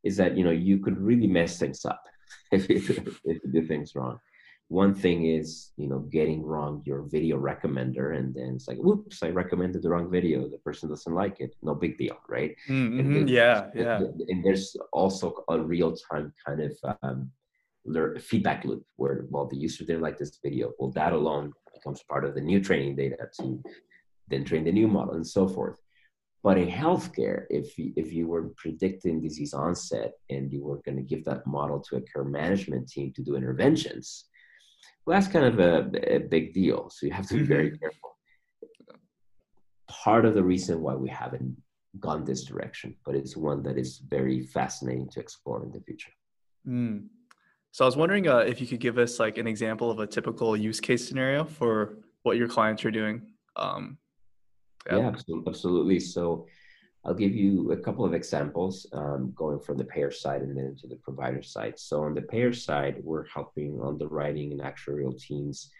[0.05, 2.05] is that you know you could really mess things up
[2.53, 4.19] if you, if you do things wrong.
[4.71, 9.21] One thing is you know getting wrong your video recommender and then it's like whoops
[9.25, 10.49] i recommended the wrong video.
[10.49, 11.57] The person doesn't like it.
[11.61, 12.55] No big deal right?
[12.69, 13.27] Mm-hmm.
[13.27, 13.99] yeah yeah.
[14.29, 17.31] and there's also a real-time kind of um,
[18.21, 20.73] feedback loop where well the user didn't like this video.
[20.79, 23.61] Well that alone becomes part of the new training data to
[24.29, 25.81] then train the new model and so forth.
[26.45, 30.97] But in healthcare, if you, if you were predicting disease onset and you were going
[30.97, 34.30] to give that model to a care management team to do interventions,
[35.07, 36.91] well, that's kind of a, a big deal.
[36.91, 37.77] So you have to be very mm-hmm.
[37.77, 38.17] careful.
[39.89, 41.57] Part of the reason why we haven't
[41.99, 46.13] gone this direction, but it's one that is very fascinating to explore in the future.
[46.67, 47.07] Mm.
[47.73, 50.07] So I was wondering uh, if you could give us like an example of a
[50.07, 53.23] typical use case scenario for what your clients are doing.
[53.57, 53.99] Um,
[54.87, 56.01] yeah, yeah absolutely, absolutely.
[56.01, 56.47] So
[57.05, 60.77] I'll give you a couple of examples um, going from the payer side and then
[60.81, 61.79] to the provider side.
[61.79, 65.71] So on the payer side, we're helping underwriting and actuarial teams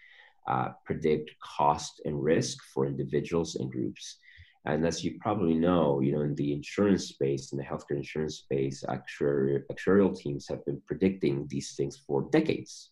[0.47, 4.17] uh, predict cost and risk for individuals and groups.
[4.65, 8.37] And as you probably know, you know, in the insurance space, in the healthcare insurance
[8.37, 12.89] space, actuarial, actuarial teams have been predicting these things for decades.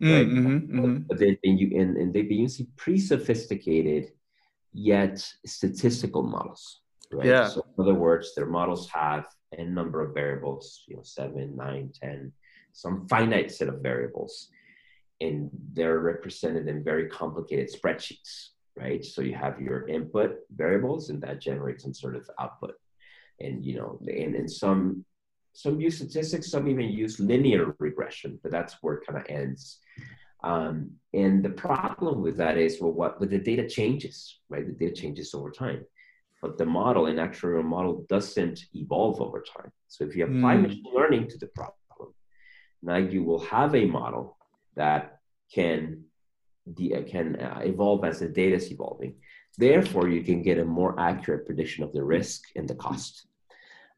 [0.00, 0.28] Mm, right?
[0.28, 0.96] Mm-hmm, mm-hmm.
[1.08, 4.12] But they've been, and, and they've been using pretty sophisticated
[4.72, 6.80] yet statistical models
[7.12, 7.26] right?
[7.26, 7.48] Yeah.
[7.48, 11.92] So in other words, their models have a number of variables, you know, seven, nine,
[11.94, 12.32] ten,
[12.72, 14.50] some finite set of variables.
[15.20, 19.04] And they're represented in very complicated spreadsheets, right?
[19.04, 22.74] So you have your input variables and that generates some sort of output.
[23.40, 25.04] And you know, and, and some
[25.52, 29.78] some use statistics, some even use linear regression, but that's where it kind of ends.
[30.44, 34.66] Um, and the problem with that is, well, what, but the data changes, right?
[34.66, 35.86] The data changes over time
[36.42, 39.70] but the model, an actuarial model, doesn't evolve over time.
[39.88, 40.62] So if you apply mm.
[40.62, 42.12] machine learning to the problem,
[42.82, 44.36] now you will have a model
[44.74, 45.20] that
[45.52, 46.04] can
[46.74, 49.14] de- can uh, evolve as the data is evolving.
[49.58, 53.26] Therefore, you can get a more accurate prediction of the risk and the cost.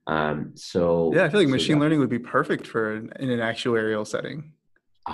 [0.07, 3.12] Um, so yeah, I feel like so machine that, learning would be perfect for an,
[3.18, 4.53] in an actuarial setting.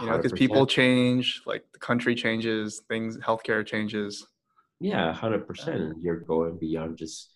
[0.01, 4.27] You know, because people change, like the country changes, things, healthcare changes.
[4.85, 6.03] Yeah, hundred percent.
[6.03, 7.31] You're going beyond just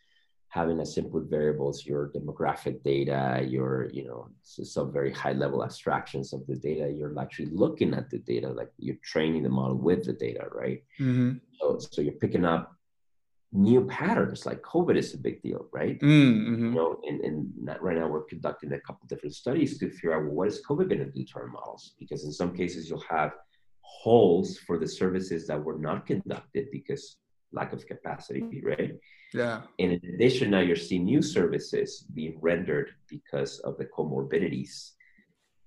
[0.50, 6.34] having a simple variables, your demographic data, your you know some very high level abstractions
[6.34, 6.90] of the data.
[6.90, 10.82] You're actually looking at the data, like you're training the model with the data, right?
[11.00, 11.38] Mm-hmm.
[11.58, 12.74] So, so you're picking up
[13.50, 16.66] new patterns like covid is a big deal right mm-hmm.
[16.66, 20.22] you know and, and right now we're conducting a couple different studies to figure out
[20.24, 23.08] well, what is covid going to do to our models because in some cases you'll
[23.08, 23.32] have
[23.80, 27.16] holes for the services that were not conducted because
[27.52, 28.92] lack of capacity, right?
[29.32, 29.62] Yeah.
[29.78, 34.92] And in addition, now you're seeing new services being rendered because of the comorbidities.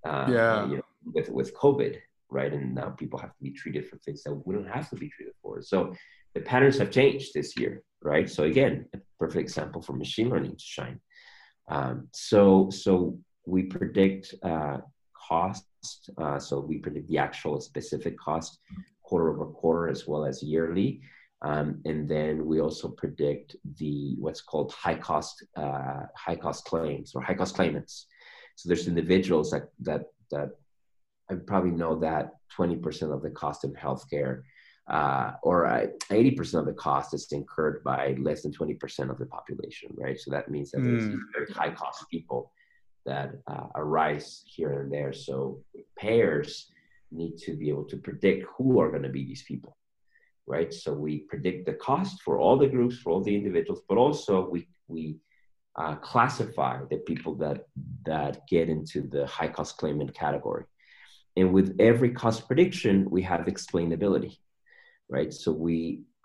[0.06, 0.68] Uh, yeah.
[0.68, 1.98] You know, with with COVID,
[2.30, 2.54] right?
[2.54, 5.34] And now people have to be treated for things that wouldn't have to be treated
[5.42, 5.62] for.
[5.62, 5.94] So
[6.34, 8.30] the patterns have changed this year, right?
[8.30, 11.00] So again, a perfect example for machine learning to shine.
[11.70, 14.78] Um, so so we predict uh,
[15.14, 15.66] cost.
[16.18, 18.60] Uh, so we predict the actual specific cost
[19.04, 21.02] quarter over quarter as well as yearly.
[21.44, 27.14] Um, and then we also predict the what's called high cost uh, high cost claims
[27.16, 28.06] or high cost claimants.
[28.56, 30.50] So there's individuals that that that
[31.30, 34.44] I probably know that 20% of the cost of healthcare
[34.90, 39.26] uh, or uh, 80% of the cost is incurred by less than 20% of the
[39.26, 40.20] population, right?
[40.20, 40.86] So that means that mm.
[40.86, 42.52] there's very high cost people
[43.06, 45.14] that uh, arise here and there.
[45.14, 45.64] So
[45.98, 46.70] payers
[47.12, 49.78] need to be able to predict who are going to be these people
[50.52, 50.74] right?
[50.74, 54.34] So we predict the cost for all the groups, for all the individuals, but also
[54.54, 55.04] we we
[55.82, 57.58] uh, classify the people that
[58.06, 60.66] that get into the high cost claimant category.
[61.38, 64.34] And with every cost prediction, we have explainability,
[65.16, 65.32] right?
[65.34, 65.78] So we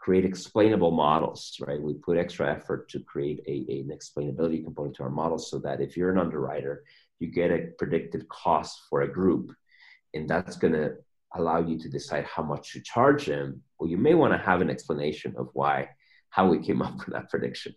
[0.05, 1.81] create explainable models, right?
[1.81, 5.57] We put extra effort to create a, a, an explainability component to our models so
[5.61, 6.75] that if you're an underwriter,
[7.21, 9.47] you get a predicted cost for a group,
[10.15, 10.97] and that's going to
[11.39, 14.61] allow you to decide how much to charge them, well, you may want to have
[14.61, 15.89] an explanation of why,
[16.31, 17.75] how we came up with that prediction,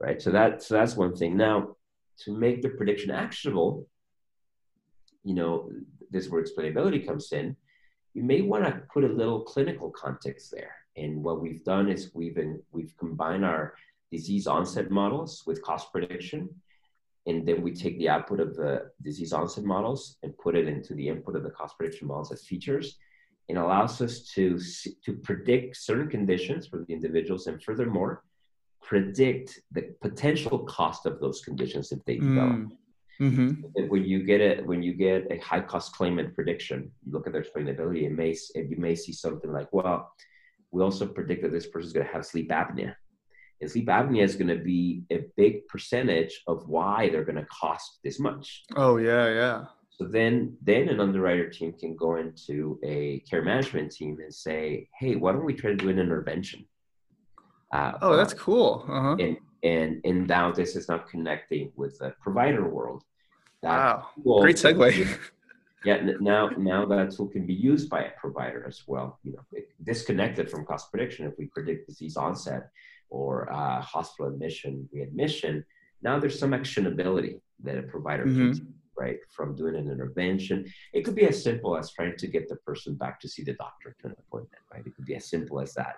[0.00, 0.20] right?
[0.20, 1.36] So that so that's one thing.
[1.36, 1.76] Now,
[2.24, 3.88] to make the prediction actionable,
[5.24, 5.70] you know,
[6.10, 7.56] this where explainability comes in.
[8.14, 10.74] You may want to put a little clinical context there.
[10.96, 13.74] And what we've done is we've been, we've combined our
[14.10, 16.50] disease onset models with cost prediction
[17.26, 20.94] and then we take the output of the disease onset models and put it into
[20.94, 22.98] the input of the cost prediction models as features
[23.48, 24.58] and allows us to
[25.04, 28.24] to predict certain conditions for the individuals and furthermore
[28.82, 32.70] predict the potential cost of those conditions if they develop mm.
[33.20, 33.88] Mm-hmm.
[33.88, 37.32] When you get it, when you get a high cost claimant prediction, you look at
[37.32, 38.02] their explainability.
[38.04, 40.10] It may and you may see something like, well,
[40.72, 42.94] we also predict that this person is going to have sleep apnea,
[43.62, 47.46] and sleep apnea is going to be a big percentage of why they're going to
[47.46, 48.64] cost this much.
[48.76, 49.64] Oh yeah, yeah.
[49.90, 54.88] So then, then an underwriter team can go into a care management team and say,
[54.98, 56.64] hey, why don't we try to do an intervention?
[57.72, 58.84] Uh, oh, that's cool.
[58.88, 59.16] Uh-huh.
[59.18, 63.04] And, and and now this is not connecting with the provider world.
[63.62, 65.18] That wow, great segue.
[65.84, 69.20] yeah, now now that tool can be used by a provider as well.
[69.22, 71.26] You know, disconnected from cost prediction.
[71.26, 72.70] If we predict disease onset
[73.12, 75.64] or uh, hospital admission, readmission,
[76.02, 78.52] now there's some actionability that a provider mm-hmm.
[78.52, 80.64] can right from doing an intervention.
[80.92, 83.54] It could be as simple as trying to get the person back to see the
[83.54, 84.84] doctor to an appointment, right?
[84.84, 85.96] It could be as simple as that.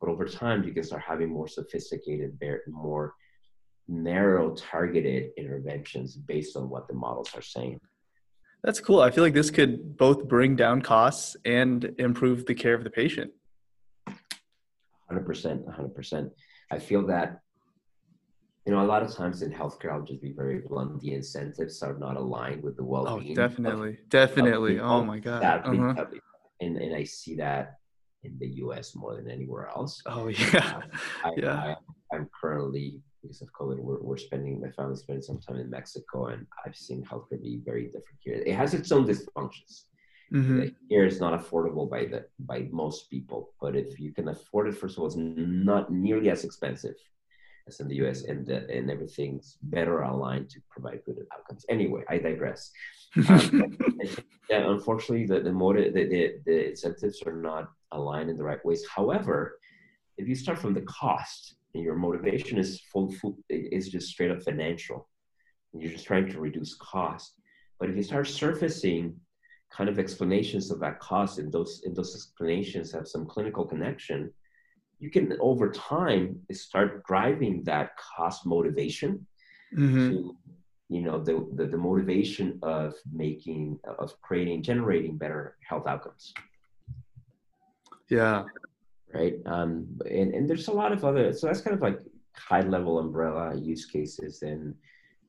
[0.00, 3.14] But over time, you can start having more sophisticated, more
[3.88, 7.78] narrow targeted interventions based on what the models are saying.
[8.64, 9.00] That's cool.
[9.00, 12.90] I feel like this could both bring down costs and improve the care of the
[12.90, 13.32] patient.
[14.08, 15.64] 100%.
[15.64, 16.30] 100%.
[16.72, 17.40] I feel that,
[18.64, 21.82] you know, a lot of times in healthcare, I'll just be very blunt, the incentives
[21.82, 23.38] are not aligned with the well being.
[23.38, 23.90] Oh, definitely.
[23.90, 24.78] Of, definitely.
[24.78, 25.42] Of oh, my God.
[25.44, 26.06] uh-huh.
[26.60, 27.76] and, and I see that
[28.24, 30.00] in the US more than anywhere else.
[30.06, 30.74] Oh yeah.
[30.76, 30.82] Um,
[31.24, 31.74] I, yeah.
[32.12, 35.70] I, am currently because of COVID, we're, we're spending my family's spending some time in
[35.70, 38.42] Mexico, and I've seen healthcare be very different here.
[38.44, 39.84] It has its own dysfunctions.
[40.32, 40.68] Mm-hmm.
[40.88, 44.76] Here, it's not affordable by the by most people, but if you can afford it,
[44.76, 46.96] first of all, it's not nearly as expensive
[47.68, 51.64] as in the US, and the, and everything's better aligned to provide good outcomes.
[51.68, 52.70] Anyway, I digress.
[53.28, 53.76] Um,
[54.48, 58.64] yeah, unfortunately, the the, motive, the, the the incentives are not aligned in the right
[58.64, 58.86] ways.
[58.88, 59.58] However,
[60.16, 64.30] if you start from the cost and your motivation is full, full is just straight
[64.30, 65.08] up financial,
[65.72, 67.34] and you're just trying to reduce cost.
[67.78, 69.14] But if you start surfacing
[69.74, 74.32] kind of explanations of that cost, and those and those explanations have some clinical connection,
[74.98, 79.26] you can over time start driving that cost motivation
[79.76, 80.10] mm-hmm.
[80.10, 80.36] to
[80.88, 86.34] you know the, the, the motivation of making of creating generating better health outcomes.
[88.08, 88.44] Yeah.
[89.12, 89.34] Right?
[89.46, 92.00] Um and, and there's a lot of other so that's kind of like
[92.34, 94.74] high level umbrella use cases and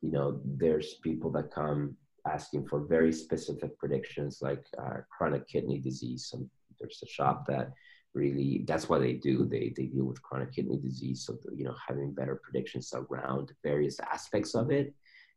[0.01, 1.95] you know there's people that come
[2.31, 6.49] asking for very specific predictions like uh, chronic kidney disease some
[6.79, 7.71] there's a shop that
[8.13, 11.75] really that's what they do they they deal with chronic kidney disease so you know
[11.87, 14.93] having better predictions around various aspects of it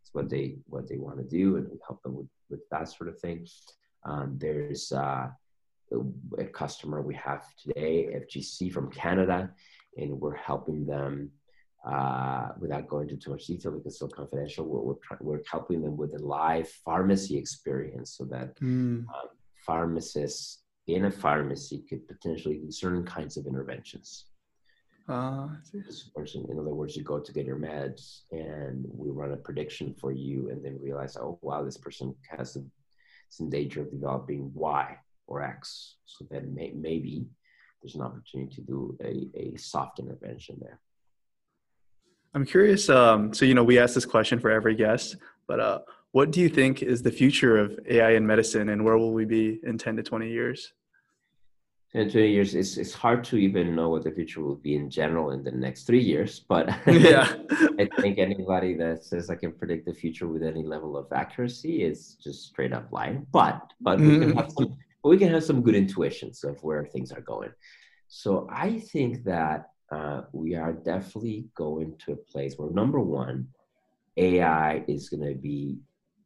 [0.06, 3.08] it's what they what they want to do, and help them with with that sort
[3.08, 3.44] of thing.
[4.04, 5.28] Um, there's uh,
[6.38, 9.50] a customer we have today, FGC from Canada,
[9.96, 11.32] and we're helping them.
[11.86, 15.80] Uh, without going into too much detail because it's still confidential, we're, we're, we're helping
[15.80, 18.98] them with a live pharmacy experience so that mm.
[18.98, 19.28] um,
[19.64, 24.26] pharmacists in a pharmacy could potentially do certain kinds of interventions.
[25.08, 29.94] Uh, in other words, you go to get your meds, and we run a prediction
[29.94, 32.58] for you, and then realize, oh wow, this person has
[33.28, 34.96] some danger of developing Y
[35.28, 35.96] or X.
[36.04, 37.26] So then may, maybe
[37.80, 40.80] there's an opportunity to do a, a soft intervention there.
[42.36, 42.90] I'm curious.
[42.90, 45.16] Um, so you know, we ask this question for every guest,
[45.48, 45.78] but uh,
[46.12, 49.24] what do you think is the future of AI in medicine, and where will we
[49.24, 50.74] be in 10 to 20 years?
[51.94, 54.90] in 20 years it's, it's hard to even know what the future will be in
[54.90, 57.36] general in the next three years but yeah
[57.78, 61.84] i think anybody that says i can predict the future with any level of accuracy
[61.84, 65.62] is just straight up lying but but we can have some we can have some
[65.62, 67.52] good intuitions of where things are going
[68.08, 73.48] so i think that uh, we are definitely going to a place where number one
[74.16, 75.78] ai is going to be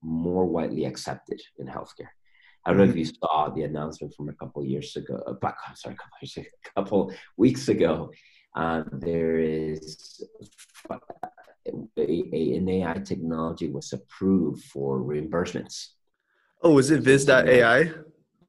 [0.02, 2.12] more widely accepted in healthcare
[2.64, 5.22] I don't know if you saw the announcement from a couple years ago.
[5.26, 8.12] Uh, back, I'm sorry, a couple, years, a couple weeks ago.
[8.54, 10.22] Uh, there is
[10.90, 10.98] a,
[11.96, 15.90] a, an AI technology was approved for reimbursements.
[16.62, 17.92] Oh, is it Viz.ai?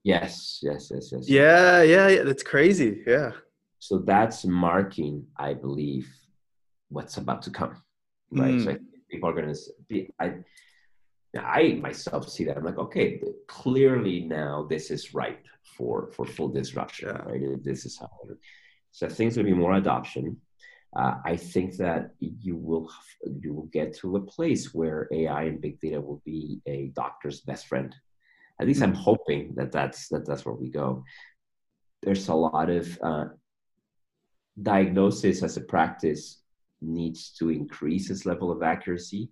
[0.04, 1.30] Yes, yes, yes, yes.
[1.30, 2.24] Yeah, yeah, yeah.
[2.24, 3.04] That's crazy.
[3.08, 3.32] Yeah.
[3.82, 6.08] So that's marking, I believe,
[6.90, 7.82] what's about to come.
[8.30, 8.54] Right.
[8.54, 8.64] Mm.
[8.64, 8.78] So
[9.10, 9.60] people are going to
[9.90, 10.08] be.
[10.20, 10.36] I
[11.36, 16.50] I myself see that I'm like, okay, clearly now this is ripe for for full
[16.50, 17.08] disruption.
[17.10, 17.24] Yeah.
[17.24, 17.64] Right?
[17.64, 18.12] This is how.
[18.92, 20.38] So things will be more adoption.
[20.96, 22.88] Uh, I think that you will
[23.42, 27.42] you will get to a place where AI and big data will be a doctor's
[27.42, 27.96] best friend.
[28.60, 31.04] At least I'm hoping that that's that that's where we go.
[32.04, 33.26] There's a lot of uh,
[34.62, 36.42] diagnosis as a practice
[36.82, 39.30] needs to increase its level of accuracy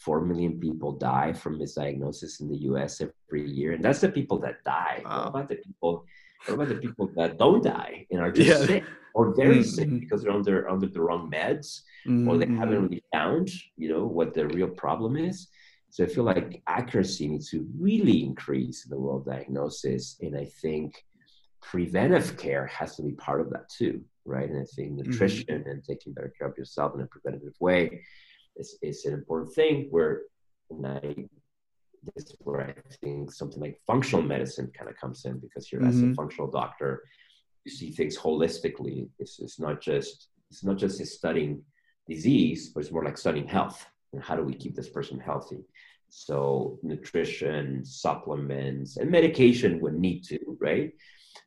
[0.00, 3.72] 4 million people die from misdiagnosis in the US every year.
[3.72, 5.02] And that's the people that die.
[5.04, 5.18] Wow.
[5.18, 6.04] What about the people?
[6.46, 8.66] What about the people that don't die and are just yeah.
[8.66, 9.62] sick or very mm-hmm.
[9.62, 12.26] sick because they're under under the wrong meds mm-hmm.
[12.26, 12.84] or they haven't mm-hmm.
[12.84, 15.48] really found, you know, what the real problem is?
[15.90, 20.16] So I feel like accuracy needs to really increase in the world diagnosis.
[20.22, 21.04] And I think
[21.62, 24.48] preventive care has to be part of that too, right?
[24.48, 25.10] And I think mm-hmm.
[25.10, 25.68] nutrition mm-hmm.
[25.68, 28.02] and taking better care of yourself in a preventative way
[28.56, 30.22] is, is an important thing where
[30.84, 31.14] I,
[32.14, 35.80] this is where I think something like functional medicine kind of comes in because you're
[35.80, 35.90] mm-hmm.
[35.90, 36.14] as a mm-hmm.
[36.14, 37.02] functional doctor,
[37.64, 39.08] you see things holistically.
[39.18, 41.62] It's, it's not just it's not just studying
[42.08, 45.60] disease, but it's more like studying health and how do we keep this person healthy.
[46.08, 50.92] So nutrition, supplements, and medication would need to, right?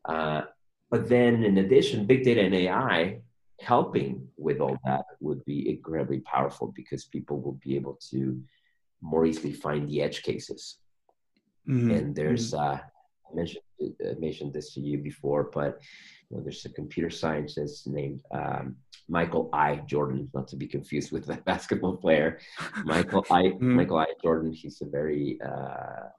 [0.05, 0.41] Uh,
[0.89, 3.21] but then in addition, big data and AI
[3.59, 8.41] helping with all that would be incredibly powerful because people will be able to
[9.01, 10.77] more easily find the edge cases.
[11.67, 11.91] Mm-hmm.
[11.91, 12.75] And there's, mm-hmm.
[12.75, 15.81] uh, I mentioned, I mentioned this to you before, but
[16.29, 18.75] you know, there's a computer scientist named um,
[19.07, 19.77] Michael I.
[19.77, 22.39] Jordan, not to be confused with the basketball player.
[22.85, 23.43] Michael I.
[23.43, 23.75] Mm-hmm.
[23.75, 24.07] Michael I.
[24.23, 24.51] Jordan.
[24.51, 26.09] He's a very uh,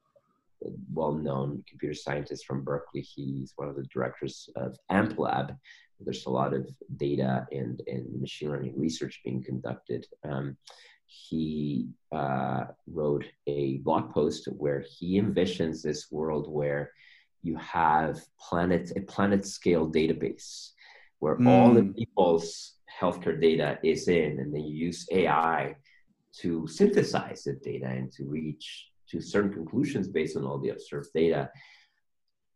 [0.93, 3.03] well-known computer scientist from Berkeley.
[3.03, 5.57] He's one of the directors of AmpLab,
[6.01, 10.07] there's a lot of data and, and machine learning research being conducted.
[10.25, 10.57] Um,
[11.07, 16.91] he uh, wrote a blog post where he envisions this world where
[17.43, 20.71] you have planet a planet scale database
[21.19, 21.47] where mm.
[21.47, 21.93] all the hmm.
[21.93, 25.75] people's healthcare data is in, and then you use AI
[26.41, 31.11] to synthesize the data and to reach to certain conclusions based on all the observed
[31.15, 31.51] data.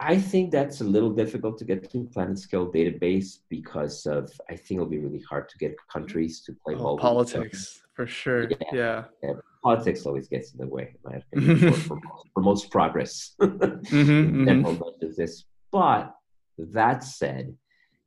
[0.00, 4.54] I think that's a little difficult to get to planet scale database because of I
[4.54, 6.98] think it'll be really hard to get countries to play oh, ball.
[6.98, 8.48] Politics for sure.
[8.48, 8.56] Yeah.
[8.72, 9.04] yeah.
[9.24, 9.32] yeah.
[9.64, 11.98] Politics always gets in the way, in my opinion, for,
[12.32, 13.34] for, most progress.
[13.40, 15.10] mm-hmm, mm-hmm.
[15.16, 15.44] this.
[15.72, 16.14] But
[16.58, 17.56] that said,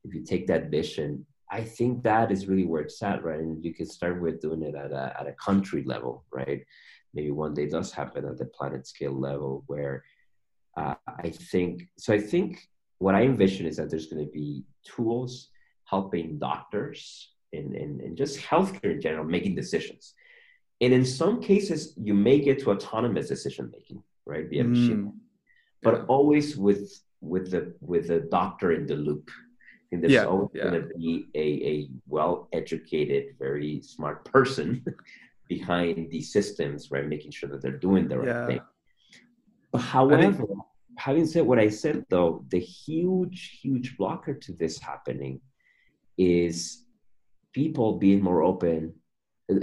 [0.06, 3.41] if you take that vision, I think that is really where it's at, right?
[3.41, 6.64] And you can start with doing it at a at a country level, right?
[7.14, 10.03] Maybe one day does happen at the planet scale level where
[10.78, 12.14] uh, I think so.
[12.14, 12.68] I think
[12.99, 15.49] what I envision is that there's going to be tools
[15.86, 20.14] helping doctors and, and, and just healthcare in general making decisions.
[20.80, 25.14] And in some cases, you may get to autonomous decision making, right, via machine, mm.
[25.84, 29.30] but always with with the with the doctor in the loop.
[29.91, 30.64] And there's yeah, always yeah.
[30.64, 34.84] going to be a, a well educated, very smart person
[35.56, 38.47] behind these systems, right, making sure that they're doing the right yeah.
[38.47, 38.62] thing.
[39.95, 40.49] However, think,
[41.08, 45.36] having said what I said, though, the huge, huge blocker to this happening
[46.18, 46.86] is
[47.52, 48.93] people being more open.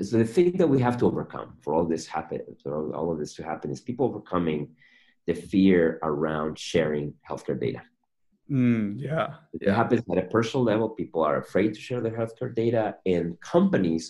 [0.09, 3.18] So the thing that we have to overcome for all this happen, for all of
[3.18, 4.61] this to happen, is people overcoming
[5.26, 7.82] the fear around sharing healthcare data.
[8.51, 9.74] Mm, yeah, it yeah.
[9.80, 10.89] happens at a personal level.
[11.03, 14.05] People are afraid to share their healthcare data, and companies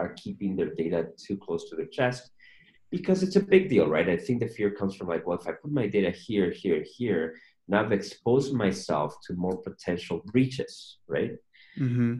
[0.00, 2.22] are keeping their data too close to their chest
[2.90, 4.08] because it's a big deal, right?
[4.08, 6.82] I think the fear comes from like, well, if I put my data here, here,
[6.96, 7.36] here,
[7.68, 11.34] now I've exposed myself to more potential breaches, right?
[11.78, 12.14] Mm-hmm.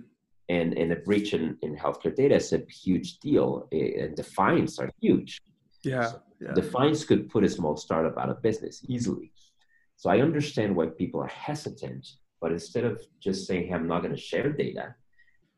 [0.49, 4.78] And, and a breach in, in healthcare data is a huge deal, and the fines
[4.78, 5.41] are huge.
[5.83, 6.53] Yeah, so yeah.
[6.55, 9.33] The fines could put a small startup out of business easily.
[9.97, 12.07] So I understand why people are hesitant,
[12.41, 14.95] but instead of just saying, hey, I'm not going to share data,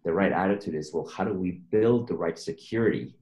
[0.04, 3.14] the right attitude is, well, how do we build the right security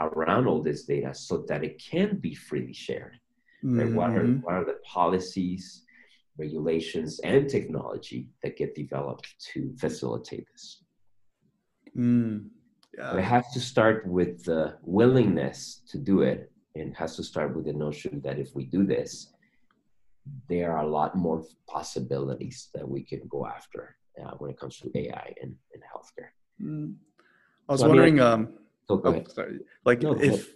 [0.00, 3.18] around all this data so that it can be freely shared.
[3.64, 3.78] Mm-hmm.
[3.78, 3.92] Right?
[3.92, 4.40] What, are, mm-hmm.
[4.40, 5.84] what are the policies,
[6.36, 10.82] regulations, and technology that get developed to facilitate this?
[11.96, 12.48] Mm.
[12.96, 13.16] Yeah.
[13.16, 17.66] It has to start with the willingness to do it and has to start with
[17.66, 19.32] the notion that if we do this,
[20.48, 24.78] there are a lot more possibilities that we can go after uh, when it comes
[24.78, 26.28] to AI and, and healthcare.
[26.62, 26.94] Mm.
[27.68, 28.58] I was so, wondering, I mean, um,
[28.88, 29.60] Oh, oh, sorry.
[29.84, 30.54] Like no, if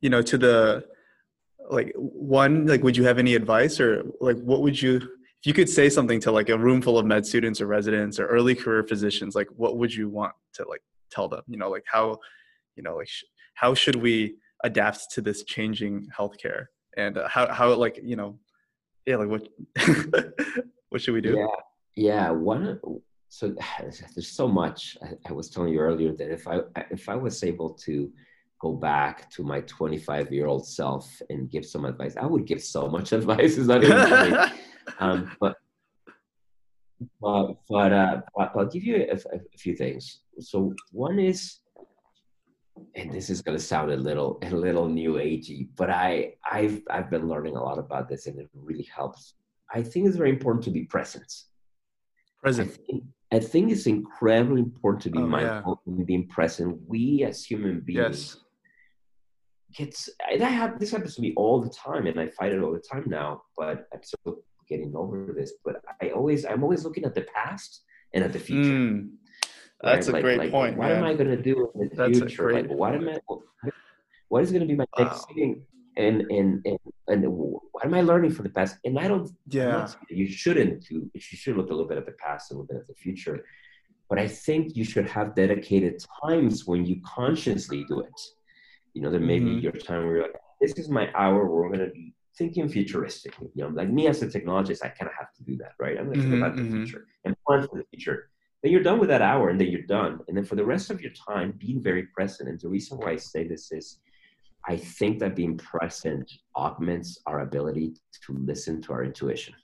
[0.00, 0.84] you know to the
[1.70, 5.54] like one like would you have any advice or like what would you if you
[5.54, 8.54] could say something to like a room full of med students or residents or early
[8.54, 12.18] career physicians like what would you want to like tell them you know like how
[12.76, 14.34] you know like sh- how should we
[14.64, 18.38] adapt to this changing healthcare and uh, how how like you know
[19.06, 19.48] yeah like what
[20.88, 21.46] what should we do yeah
[22.00, 22.80] yeah one
[23.28, 23.54] so
[24.14, 27.44] there's so much I, I, was telling you earlier that if i if i was
[27.44, 28.10] able to
[28.58, 32.62] go back to my 25 year old self and give some advice i would give
[32.62, 34.50] so much advice is not even
[34.98, 35.56] um, but
[37.20, 41.60] but but, uh, i'll give you a, a, few things so one is
[42.94, 46.80] and this is going to sound a little a little new agey, but I I've
[46.88, 49.34] I've been learning a lot about this, and it really helps.
[49.70, 51.30] I think it's very important to be present.
[52.42, 52.70] Present.
[52.70, 56.78] I think, I think it's incredibly important to be Oh, mindful and being present.
[56.88, 58.36] We as human beings Yes.
[59.76, 62.72] gets that hap- this happens to me all the time, and I fight it all
[62.72, 63.42] the time now.
[63.56, 65.52] But I'm still getting over this.
[65.64, 67.82] But I always I'm always looking at the past
[68.14, 68.70] and at the future.
[68.70, 69.10] Mm,
[69.82, 70.08] that's right?
[70.08, 70.76] a Like- great like, point.
[70.76, 71.04] What am.
[71.04, 72.52] I going to do in the That's a future?
[72.52, 73.08] Like, what am.
[73.08, 73.18] I?
[74.28, 75.62] What is going to be my next thing?
[75.96, 76.78] And and and
[77.08, 78.76] and what am I learning from the past?
[78.84, 79.28] And I don't.
[79.48, 79.70] Yeah.
[79.72, 81.10] not you shouldn't do.
[81.14, 83.44] You should look a little bit at the past a little bit at the future.
[84.08, 88.20] But I think you should have dedicated times when you consciously do it.
[88.94, 89.62] You know, there may be Mhm.
[89.62, 92.68] your time where you're like, this is my hour where I'm going to be thinking
[92.68, 93.34] futuristic.
[93.40, 95.96] You know, like me as a technologist, I kind of have to do that, right?
[95.98, 96.72] I'm going to think Mhm, about the mhm.
[96.76, 98.30] future and plan for the future.
[98.62, 100.20] Then you're done with that hour, and then you're done.
[100.28, 102.48] And then for the rest of your time, being very present.
[102.48, 104.00] And the reason why I say this is,
[104.66, 107.94] I think that being present augments our ability
[108.26, 109.54] to listen to our intuition.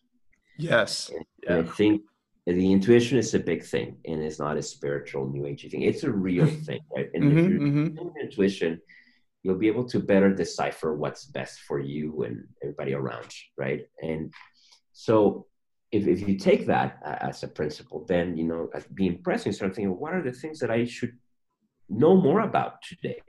[0.59, 1.11] Yes.
[1.15, 1.59] And Yeah.
[1.59, 2.03] I think
[2.47, 5.83] the intuition is a big thing, and it's not a spiritual new agey thing.
[5.83, 7.11] It's a real thing, right?
[7.15, 7.95] And if Mhm, you're mhm.
[7.97, 8.81] your intuition,
[9.43, 13.83] you'll be able to better decipher what's best for you and everybody around, you, right?
[14.03, 14.33] And
[14.93, 15.47] so,
[15.93, 19.53] if, if you take that as a principle, then you know, as being present, you
[19.53, 21.15] start thinking, what are the things that I should
[21.89, 23.21] know more about today?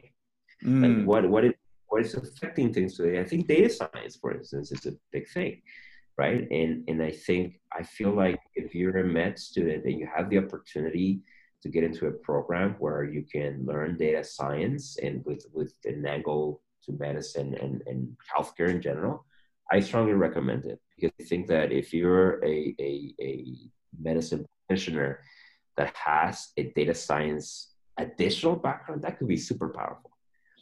[0.64, 1.54] Mm, Like what what is
[1.98, 3.20] what is affecting things today?
[3.20, 5.64] I think data science, for instance, is a big thing,
[6.16, 6.48] right?
[6.52, 10.30] And and I think I feel like if you're a med student and you have
[10.30, 11.22] the opportunity
[11.64, 16.06] to get into a program where you can learn data science and with with an
[16.06, 19.26] angle to medicine and, and healthcare in general,
[19.72, 23.56] I strongly recommend it because I think that if you're a, a, a
[24.00, 25.22] medicine practitioner
[25.78, 30.12] that has a data science additional background, that could be super powerful.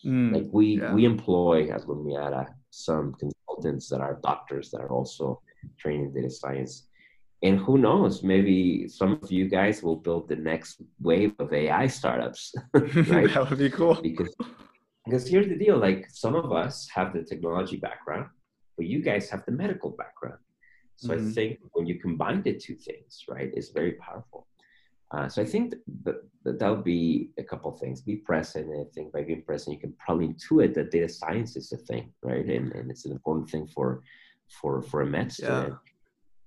[0.06, 0.94] Mm, Like we yeah.
[0.94, 5.42] we employ at Lumiata some consultants that are doctors that are also
[5.80, 6.88] trained in data science.
[7.44, 11.88] And who knows, maybe some of you guys will build the next wave of AI
[11.88, 12.54] startups.
[12.74, 13.30] right?
[13.34, 13.96] that would be cool.
[14.02, 14.34] because
[15.06, 18.28] because here's the deal, like some of us have the technology background,
[18.78, 20.40] but you guys have the medical background.
[20.98, 21.34] So I Mhm.
[21.36, 24.48] think when you combine the two things, right, it's very powerful.
[25.12, 28.02] Uh, so I think that, that that'll be a couple things.
[28.02, 31.56] Be present, and I think by being present, you can probably intuit that data science
[31.56, 32.46] is a thing, right?
[32.46, 34.02] And, and it's an important thing for
[34.50, 35.74] for for a med student.
[35.74, 35.78] I,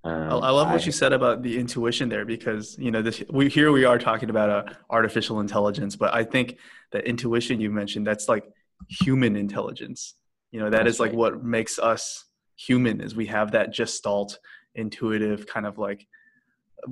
[0.05, 3.49] Um, I love what you said about the intuition there because you know this we
[3.49, 6.59] here we are talking about uh, artificial intelligence, but I think
[6.93, 8.45] the intuition you mentioned that's like
[8.89, 10.15] human intelligence.
[10.53, 11.19] You know that is like right.
[11.19, 12.25] what makes us
[12.57, 14.39] human is we have that gestalt
[14.75, 16.07] intuitive kind of like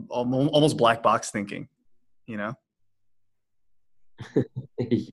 [0.09, 1.68] almost black box thinking.
[2.26, 2.55] You know.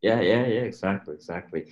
[0.02, 1.66] yeah, yeah, yeah, exactly, exactly.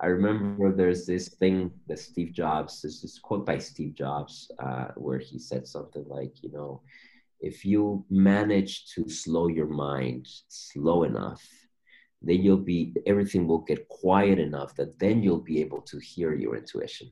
[0.00, 4.88] I remember there's this thing that Steve Jobs, there's this quote by Steve Jobs uh,
[4.96, 6.82] where he said something like, you know,
[7.40, 11.42] if you manage to slow your mind slow enough,
[12.20, 16.34] then you'll be, everything will get quiet enough that then you'll be able to hear
[16.34, 17.10] your intuition.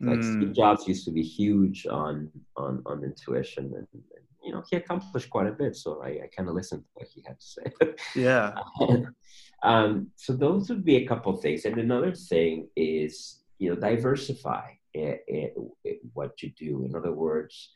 [0.00, 4.52] Like Steve Mm, Jobs used to be huge on on on intuition, and, and you
[4.52, 5.76] know he accomplished quite a bit.
[5.76, 7.66] So I, I kind of listened to what he had to say.
[8.26, 8.54] yeah.
[9.62, 11.64] um, so those would be a couple of things.
[11.64, 14.66] And another thing is, you know, diversify
[14.96, 15.52] i- i-
[15.86, 16.84] i- what you do.
[16.84, 17.72] In other words,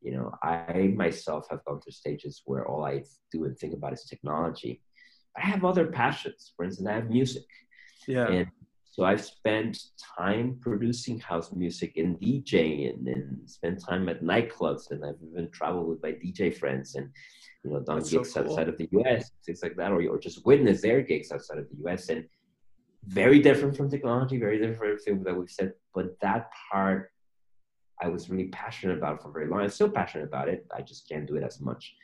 [0.00, 3.92] you know, I myself have gone through stages where all I do and think about
[3.92, 4.82] is technology.
[5.36, 6.52] I have other passions.
[6.56, 7.46] For instance, I have music.
[8.06, 8.28] Yeah.
[8.28, 8.46] And
[8.92, 9.78] so I've spent
[10.18, 15.88] time producing house music and DJing and spent time at nightclubs and I've even traveled
[15.88, 17.08] with my DJ friends and
[17.64, 18.42] you know done That's so gigs cool.
[18.42, 21.68] outside of the US, things like that, or, or just witnessed their gigs outside of
[21.70, 22.26] the US and
[23.06, 25.72] very different from technology, very different from everything that we've said.
[25.94, 27.12] But that part
[28.02, 29.60] I was really passionate about for very long.
[29.60, 30.66] I'm still passionate about it.
[30.76, 31.94] I just can't do it as much.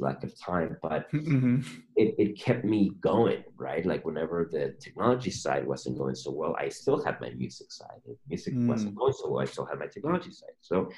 [0.00, 0.76] Lack of time.
[0.82, 1.64] But Mhm.
[1.96, 3.84] it, it kept me going, right?
[3.86, 8.00] Like whenever the technology side wasn't going so well, I still had my music side.
[8.06, 8.68] If music Mm.
[8.68, 10.56] wasn't going so well, I still had my technology side.
[10.60, 10.88] So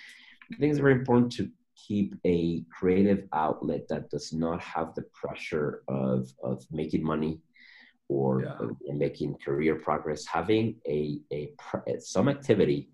[0.53, 5.05] I think it's very important to keep a creative outlet that does not have the
[5.12, 7.40] pressure of, of making money
[8.09, 8.59] or Yeah.
[8.61, 10.24] of making career progress.
[10.26, 11.53] Having a, a
[11.99, 12.88] some activity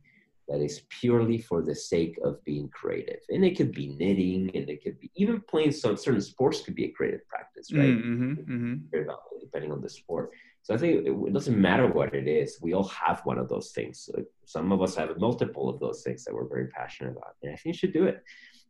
[0.48, 3.20] that is purely for the sake of being creative.
[3.28, 6.74] And it could be knitting and it could be even playing some certain sports could
[6.74, 7.96] be a creative practice, right?
[7.96, 9.20] Mm, mhm, mhm.
[9.40, 10.30] depending on the sport.
[10.62, 12.58] So I think it, doesn't matter what it is.
[12.60, 13.98] We all have one of those things.
[14.00, 17.34] So some of us have multiple of those things that we're very passionate about.
[17.42, 18.22] And I think you should do it.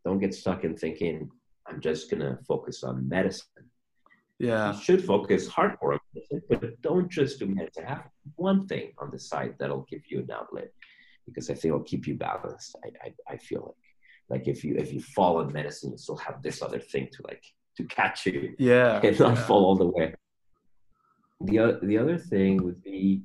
[0.05, 1.31] Don't get stuck in thinking,
[1.67, 3.71] I'm just going to focus on medicine.
[4.39, 4.73] Yeah.
[4.73, 7.85] You should focus hardcore on medicine, but don't just do medicine.
[7.85, 10.73] Have one thing on the side that'll give you an outlet
[11.27, 12.77] because I think it'll keep you balanced.
[12.85, 13.77] I, I, I feel like
[14.41, 17.23] like if you if you fall in medicine, you still have this other thing to
[17.25, 17.45] like
[17.77, 18.55] to catch you.
[18.59, 19.01] Yeah.
[19.03, 19.45] And not yeah.
[19.47, 20.15] fall all the way.
[21.41, 23.23] The, the other thing would be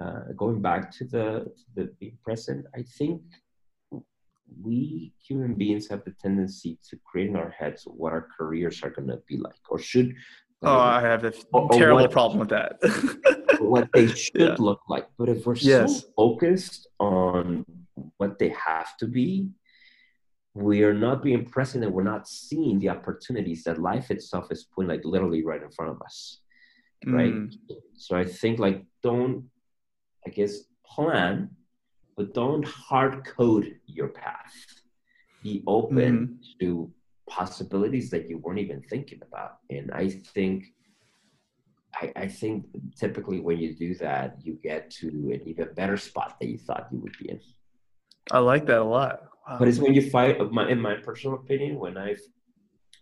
[0.00, 2.64] uh, going back to the, to the being present.
[2.74, 3.20] I think
[4.62, 8.90] we human beings have the tendency to create in our heads what our careers are
[8.90, 10.14] going to be like or should
[10.64, 12.78] Oh, I have a Or- or terrible what- problem with that.
[13.70, 14.56] what they should Yeah.
[14.58, 15.08] look like.
[15.18, 16.02] But if we're Yes.
[16.02, 17.64] so focused on
[18.18, 19.50] what they have to be,
[20.54, 24.64] we are not being present and we're not seeing the opportunities that life itself is
[24.64, 26.40] putting like literally right in front of us.
[27.06, 27.32] Right.
[27.34, 27.52] Mm,
[27.96, 29.48] So I think like don't
[30.26, 30.54] I guess
[30.86, 31.50] plan,
[32.16, 34.54] but don't hard code your path.
[35.42, 36.34] Be open Mm-hmm.
[36.60, 36.92] to
[37.28, 39.52] possibilities that you weren't even thinking about.
[39.70, 40.66] And I think
[41.94, 42.66] I, I think
[42.96, 46.88] typically when you do that, you get to an even better spot that you thought
[46.90, 47.40] you would be in.
[48.30, 49.20] I like that a lot.
[49.46, 49.56] Wow.
[49.58, 52.16] But it's when you fight, in my personal opinion, when I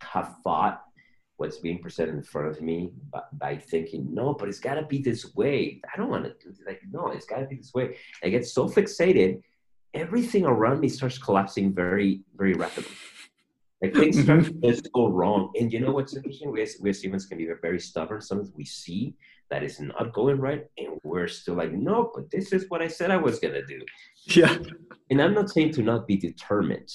[0.03, 0.82] have fought
[1.36, 4.82] what's being presented in front of me by, by thinking, no, but it's got to
[4.82, 5.80] be this way.
[5.93, 7.97] I don't want to do like, no, it's got to be this way.
[8.22, 9.43] I get so fixated,
[9.95, 12.95] everything around me starts collapsing very, very rapidly.
[13.83, 15.53] Like things start to just go wrong.
[15.59, 16.53] And you know what's interesting?
[16.53, 18.20] We as, we as humans can be very stubborn.
[18.20, 19.14] Sometimes we see
[19.51, 22.89] that is not going right, and we're still like, no, but this is what I
[22.89, 23.81] said I was going to do
[24.26, 24.57] yeah.
[25.11, 26.91] and I'm not saying to not be determined.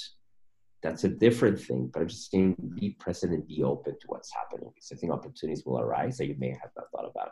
[0.83, 4.31] That's a different thing, but I'm just saying be present and be open to what's
[4.33, 4.69] happening.
[4.73, 7.31] Because I think opportunities will arise that you may have not thought about.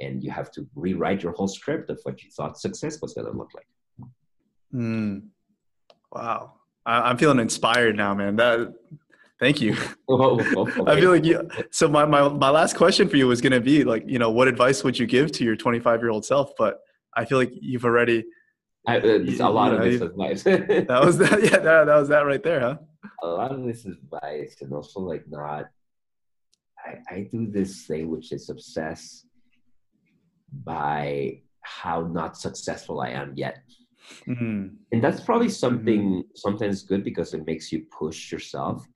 [0.00, 3.26] And you have to rewrite your whole script of what you thought success was going
[3.26, 3.66] to look like.
[4.74, 5.24] Mm.
[6.12, 6.54] Wow.
[6.86, 8.36] I, I'm feeling inspired now, man.
[8.36, 8.74] That.
[9.38, 9.76] Thank you.
[10.08, 11.50] Oh, oh, oh, I feel like you.
[11.72, 14.30] So my, my my last question for you was going to be like, you know,
[14.30, 16.52] what advice would you give to your 25 year old self?
[16.56, 16.78] But
[17.14, 18.24] I feel like you've already.
[18.86, 20.42] I, uh, it's a lot you of this advice.
[20.86, 21.42] That was that.
[21.42, 22.76] Yeah, that, that was that right there, huh?
[23.22, 25.66] a lot of this advice, and also like not.
[26.78, 29.26] I, I do this thing which is obsess
[30.64, 33.58] by how not successful I am yet.
[34.28, 34.66] Mm-hmm.
[34.92, 38.86] and that's probably something sometimes good because it makes you push yourself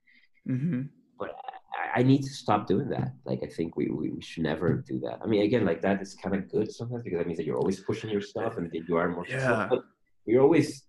[0.49, 0.83] Mm-hmm.
[1.21, 4.99] I, I need to stop doing that like i think we, we, should never do
[5.01, 7.47] that i mean again like that is kind of good sometimes because that means that
[7.47, 9.67] you're always pushing yourself and that you are more Yeah.
[9.71, 9.81] but
[10.27, 10.85] you're always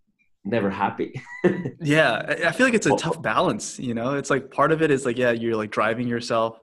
[0.46, 1.10] never happy
[1.82, 3.80] Yeah, I- I feel like it's a tough balance.
[3.80, 6.60] You know, it's like part of it is like yeah, you're like driving yourself,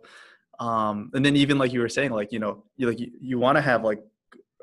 [0.60, 3.38] um, and then even like you were saying, like you know, you like you, you
[3.38, 4.00] want to have like,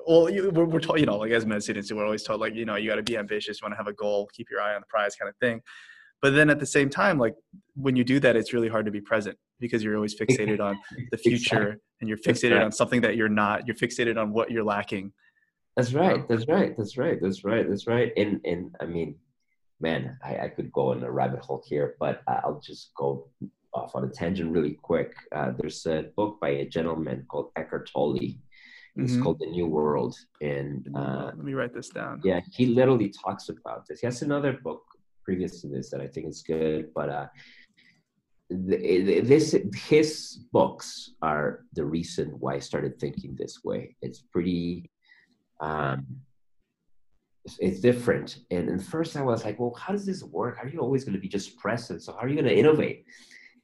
[0.07, 2.55] well, you, we're, we're told you know like as med students, we're always told like
[2.55, 4.61] you know you got to be ambitious, you want to have a goal, keep your
[4.61, 5.61] eye on the prize, kind of thing.
[6.21, 7.35] But then at the same time, like
[7.75, 10.77] when you do that, it's really hard to be present because you're always fixated on
[11.11, 13.67] the future and you're fixated on something that you're not.
[13.67, 15.11] You're fixated on what you're lacking.
[15.75, 19.15] that's right that's right that's right that's right that's right and and i mean
[19.81, 23.27] man i, I could go in a rabbit hole here but i'll just go
[23.73, 27.89] off on a tangent really quick uh, there's a book by a gentleman called eckhart
[27.91, 28.17] tolle
[28.97, 29.23] it's Mhm.
[29.23, 32.21] called the new world and uh, Let me write this down.
[32.23, 33.99] Yeah, he literally talks about this.
[33.99, 34.83] He has another book
[35.23, 37.27] previous to this that I think is good, but uh,
[38.69, 39.55] th- this
[39.89, 43.95] his books are the reason why I started thinking this way.
[44.01, 44.89] It's pretty,
[45.59, 46.05] um,
[47.43, 48.39] it's, it's different.
[48.51, 50.57] And at first I was like, well, how does this work?
[50.57, 52.01] How are you always going to be just present?
[52.03, 53.05] So how are you going to innovate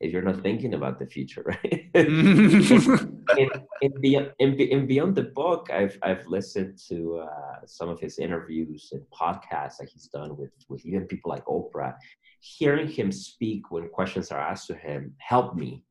[0.02, 1.90] if you're not thinking about the future, right?
[1.94, 8.00] and, and, beyond, be- and beyond the book, I've I've listened to uh, some of
[8.00, 11.96] his interviews and podcasts that he's done with with even people like Oprah.
[12.40, 15.84] Hearing him speak when questions are asked to him helped me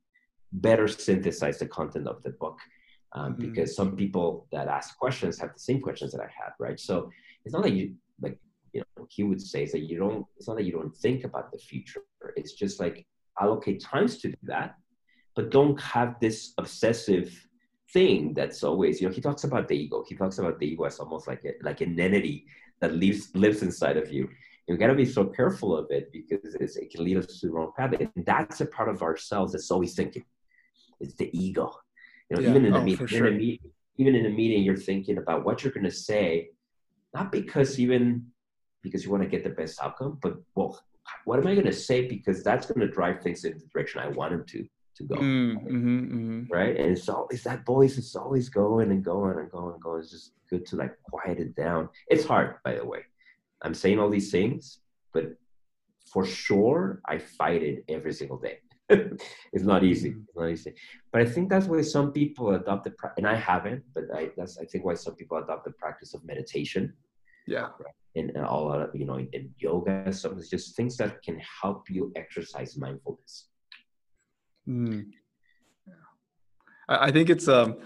[0.53, 2.59] better synthesize the content of the book.
[3.13, 3.39] Um, Mhm.
[3.45, 6.79] Because some people that ask questions have the same questions that I had, right?
[6.79, 7.11] So
[7.45, 8.37] it's not that you like
[8.73, 10.27] you know he would say is that you don't.
[10.37, 12.03] It's not that you don't think about the future.
[12.41, 13.07] It's just like
[13.41, 14.75] allocate times to do that
[15.37, 17.29] but don't have this obsessive
[17.93, 20.05] thing that's always you know he talks about the ego.
[20.09, 22.47] He talks about the ego as almost like a, like an entity
[22.81, 24.29] that lives lives inside of you.
[24.69, 27.47] You got to be so careful of it because it's, it can lead us to
[27.49, 27.93] the wrong path.
[27.99, 30.25] And that's a part of ourselves that's always thinking.
[31.01, 31.73] It's the ego.
[32.29, 32.51] You know Yeah.
[32.51, 33.31] even in a Oh, meeting a sure.
[33.33, 33.61] meet,
[33.97, 36.51] even in a meeting you're thinking about what you're going to say
[37.15, 38.27] not because even
[38.83, 40.81] because you want to get the best outcome but well
[41.25, 44.01] what am i going to say because that's going to drive things in the direction
[44.01, 44.65] i want them to
[44.97, 46.51] to go Mm, mhm, mhm.
[46.51, 46.77] right?
[46.77, 50.01] And it's always that voice is always going and going and going and going.
[50.01, 51.89] It's just good to like quiet it down.
[52.09, 53.03] It's hard, by the way.
[53.63, 54.81] I'm saying all these things,
[55.15, 55.37] but
[56.13, 58.59] for sure, I fight it every single day.
[58.91, 60.11] it's not easy.
[60.11, 60.21] Mm-hmm.
[60.29, 60.75] It's not easy.
[61.13, 64.31] But I think that's why some people adopt the pra- and I haven't, but I
[64.37, 66.93] that's I think why some people adopt the practice of meditation
[67.47, 67.69] Yeah.
[68.17, 70.13] and, and all of you know in yoga.
[70.13, 73.49] Some it's just things that can help you exercise mindfulness.
[74.69, 75.07] Mm.
[76.89, 77.79] I, I think it's um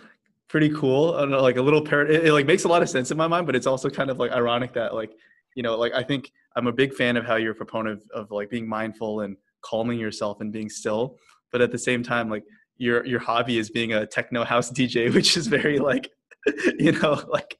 [0.48, 1.14] pretty cool.
[1.14, 3.11] I don't know, like a little par- it, it like makes a lot of sense
[3.11, 5.12] in my mind, but it's also kind of like ironic that like
[5.55, 8.24] you know like I think I'm a big fan of how you're a proponent of,
[8.24, 11.16] of like being mindful and calming yourself and being still,
[11.52, 12.44] but at the same time like
[12.78, 16.11] your your hobby is being a techno house DJ, which is very like
[16.78, 17.57] you know like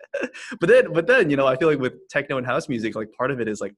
[0.61, 3.11] but then but then you know I feel like with techno and house music like
[3.12, 3.74] part of it is like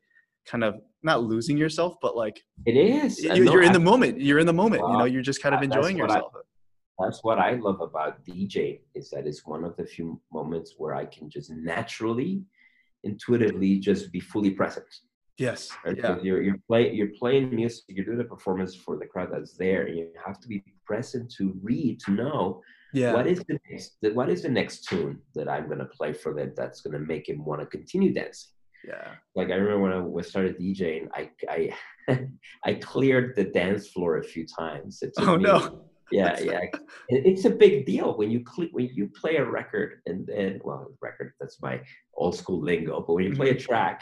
[0.46, 3.22] kind of not losing yourself but like It is.
[3.22, 5.62] you, you're in the moment you're in the moment you know you're just kind of
[5.62, 6.32] enjoying what I- yourself
[6.98, 10.94] that's what I love about DJ is that it's one of the few moments where
[10.94, 12.42] I can just naturally,
[13.04, 14.86] intuitively, just be fully present.
[15.38, 15.96] yes Right?
[15.98, 19.28] yeah So you're you're play you're playing music, you're doing a performance for the crowd
[19.32, 22.62] that's there, and you have to be present to read, to know
[23.00, 26.30] yeah what is the next what is the next tune that I'm gonna play for
[26.38, 28.50] them that's gonna make him want to continue dancing.
[28.90, 31.22] yeah Like I remember when I was started DJing, I
[31.56, 31.60] I
[32.68, 34.92] I cleared the dance floor a few times.
[35.18, 35.58] Oh me- no
[36.20, 36.60] yeah yeah
[37.08, 40.82] it's a big deal when you cl- when you play a record and then well
[41.08, 41.76] record that's my
[42.20, 43.64] old school lingo but when you play Mm-hmm.
[43.64, 43.98] a track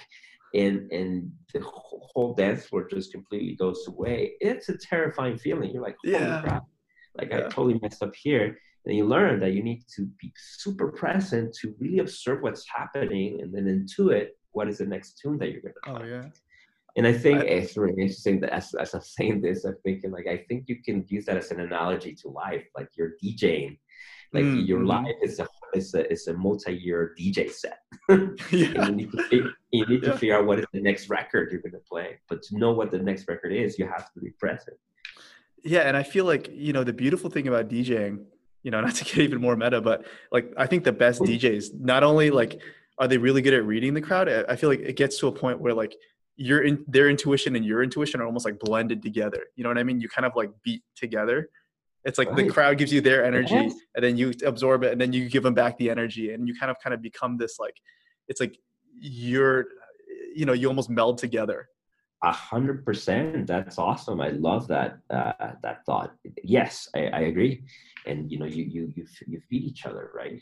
[0.62, 1.12] and and
[1.54, 1.60] the
[2.12, 4.16] whole dance floor just completely goes away
[4.48, 6.42] it's a terrifying feeling you're like holy Yeah.
[6.44, 6.64] crap
[7.18, 8.46] like i totally messed up here
[8.86, 13.40] and you learn that you need to be super present to really observe what's happening
[13.40, 16.24] and then intuit what is the next tune that you're going to oh play yeah
[16.96, 20.12] and I think I- it's really interesting that as, as I'm saying this, I'm thinking
[20.12, 22.64] like I think you can use that as an analogy to life.
[22.76, 23.78] Like you're DJing,
[24.32, 24.86] like Mm, your mhm.
[24.94, 27.78] life is a is a is a multi-year DJ set.
[28.08, 30.12] yeah you need to you need Yeah.
[30.12, 32.08] to figure out what is the next record you're going to play.
[32.28, 34.76] But to know what the next record is, you have to be present.
[35.64, 38.14] Yeah, and I feel like you know the beautiful thing about DJing,
[38.64, 41.24] you know, not to get even more meta, but like I think the best oh.
[41.24, 42.60] DJs not only like
[42.98, 44.28] are they really good at reading the crowd.
[44.28, 45.94] I feel like it gets to a point where like
[46.36, 49.44] your in their intuition and your intuition are almost like blended together.
[49.54, 50.00] You know what I mean?
[50.00, 51.50] You kind of like beat together.
[52.04, 53.74] It's like the crowd gives you their energy, Yes.
[53.94, 56.54] and then you absorb it, and then you give them back the energy, and you
[56.54, 57.80] kind of kind of become this like,
[58.28, 58.58] it's like
[59.00, 59.68] you're,
[60.36, 61.70] you know, you almost meld together.
[62.24, 63.46] A hundred percent.
[63.46, 64.20] That's awesome.
[64.20, 66.14] I love that uh, that thought.
[66.42, 67.64] Yes, I, I agree.
[68.06, 70.40] And you know, you you you you feed each other, right?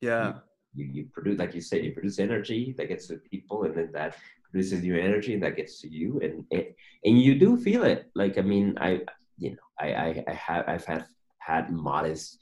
[0.00, 0.34] Yeah.
[0.76, 3.90] you, you produce like you said you produce energy that gets to people and then
[3.92, 7.82] that produces new energy and that gets to you and it, and you do feel
[7.82, 9.00] it like i mean i
[9.38, 11.06] you know i i, I have i've had
[11.38, 12.38] had modest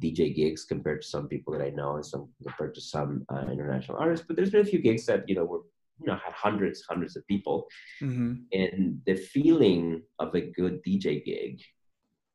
[0.00, 3.46] dj gigs compared to some people that i know and some compared to some uh,
[3.50, 5.62] international artists but there's been a few gigs that you know were
[6.00, 7.66] you know had hundreds hundreds of people
[8.00, 11.60] hmm and the feeling of a good dj gig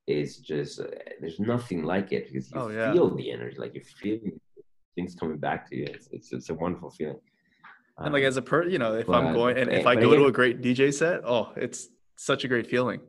[0.07, 0.85] is just uh,
[1.21, 2.91] there's nothing like it because you Oh, yeah.
[2.91, 4.19] feel the energy like you feel
[4.95, 7.21] things coming back to you it's it's, it's a wonderful feeling
[7.99, 10.09] And like Um, as a per, you know, if I'm going and if I go
[10.19, 11.79] to a great DJ set, oh, it's
[12.29, 12.99] such a great feeling.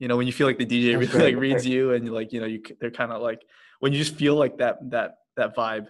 [0.00, 1.46] You know, when you feel like the DJ really like right.
[1.46, 3.40] reads you and like you know you they're kind of like
[3.80, 5.86] when you just feel like that that that vibe.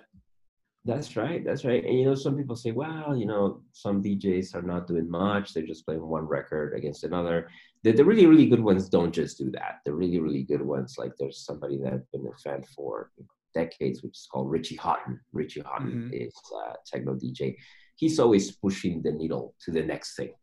[0.87, 1.43] That's right.
[1.43, 1.82] That's right.
[1.82, 5.55] And you know, some people say, well, you know, some DJs are not doing much.
[5.55, 7.49] They're just playing one record against another.
[7.85, 9.78] The, the really, really good ones don't just do that.
[9.87, 13.11] The really, really good ones, like there's somebody that I've been a fan for
[13.55, 15.18] decades, which is called Richie Hawtin.
[15.32, 16.26] Richie Hawtin Mhm.
[16.26, 16.35] is
[16.66, 17.57] a techno DJ.
[17.97, 20.35] He's always pushing the needle to the next thing.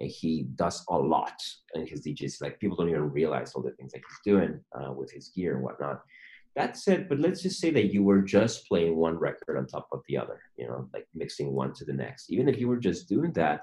[0.00, 1.34] And he does a lot
[1.74, 2.40] in his DJs.
[2.40, 5.54] Like people don't even realize all the things that he's doing uh, with his gear
[5.56, 6.00] and whatnot
[6.54, 9.88] that's it but let's just say that you were just playing one record on top
[9.92, 12.30] of the other you know like mixing one to the next.
[12.30, 13.62] Even if you were just doing that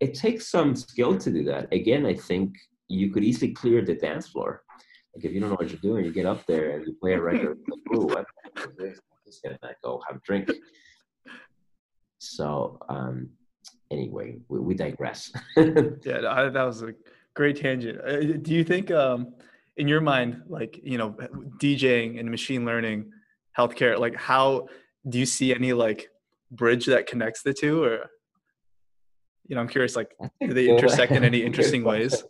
[0.00, 1.72] it takes some skill to do that.
[1.72, 2.54] Again i think
[2.88, 4.62] you could easily clear the dance floor.
[5.14, 7.14] Like if you don't know what you're doing you get up there and you play
[7.14, 10.50] a record like oh what the this i'm just gonna go have a drink.
[12.18, 13.30] So um
[13.90, 15.32] anyway we, we digress.
[15.56, 16.92] Yeah, that was a
[17.38, 18.00] great tangent.
[18.00, 19.32] Uh, Do you think, um,
[19.78, 21.16] in your mind, like you know,
[21.58, 23.10] DJing and machine learning,
[23.56, 24.66] healthcare, like how
[25.08, 26.08] do you see any like
[26.50, 28.10] bridge that connects the two, or
[29.46, 30.10] you know, I'm curious, like
[30.40, 32.24] do they intersect in any interesting ways?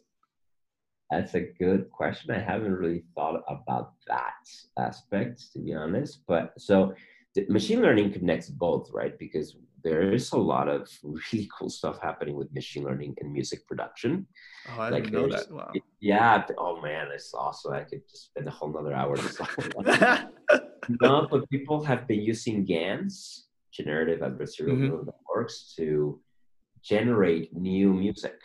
[1.11, 2.31] That's a good question.
[2.33, 4.45] I haven't really thought about that
[4.79, 6.21] aspect, to be honest.
[6.29, 6.95] But so
[7.49, 9.19] machine learning connects both, right?
[9.19, 10.89] Because there is a lot of
[11.33, 14.27] really cool stuff happening with machine learning in music production.
[14.69, 15.51] Oh, I Like didn't know that.
[15.51, 15.73] Wow.
[16.01, 16.45] Yeah.
[16.59, 17.73] Oh man, it's awesome.
[17.75, 19.17] I could just spend a whole nother hour.
[19.17, 19.41] just
[21.03, 24.81] no, but people have been using GANs, generative adversarial Mhm.
[24.89, 26.21] neural networks, to
[26.83, 28.39] generate new music.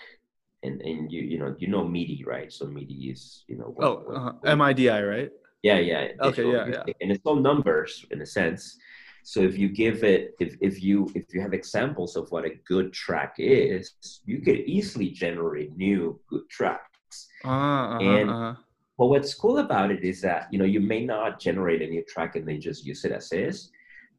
[0.64, 2.48] and and you you know you know MIDI, right?
[2.58, 3.70] So MIDI is you know.
[3.76, 5.30] What, oh, what, uh, MIDI, right?
[5.62, 6.02] Yeah, yeah.
[6.22, 6.94] Okay, yeah, yeah.
[7.02, 8.78] And it's all numbers in a sense.
[9.24, 12.52] So if you give it, if, if you if you have examples of what a
[12.68, 13.94] good track is,
[14.26, 17.28] you could easily generate new good tracks.
[17.46, 18.56] Uh, uh-huh, and uh-huh.
[18.98, 22.04] but what's cool about it is that you know you may not generate a new
[22.04, 23.72] track and then just use it as is,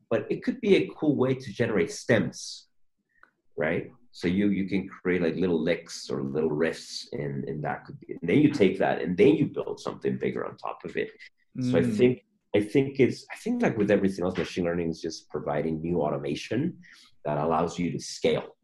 [0.09, 2.67] but it could be a cool way to generate stems,
[3.57, 3.93] right?
[4.13, 8.01] So you you can create like little licks or little riffs, and and that could
[8.01, 8.13] be.
[8.13, 11.11] And then you take that and then you build something bigger on top of it.
[11.59, 11.71] Mm.
[11.71, 11.95] So I mm.
[11.95, 12.25] think
[12.55, 16.03] I think it's I think like with everything else, machine learning is just providing new
[16.03, 16.79] automation
[17.25, 18.57] that allows you to scale,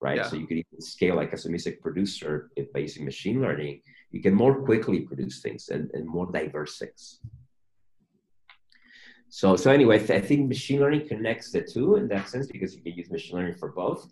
[0.00, 0.16] right?
[0.16, 0.24] Yeah.
[0.24, 3.82] So you could even scale like as a music producer if by using machine learning,
[4.10, 7.20] you can more quickly produce things and, and more diverse things.
[9.28, 12.82] So so anyway, I think machine learning connects the two in that sense because you
[12.82, 14.08] can use machine learning for both.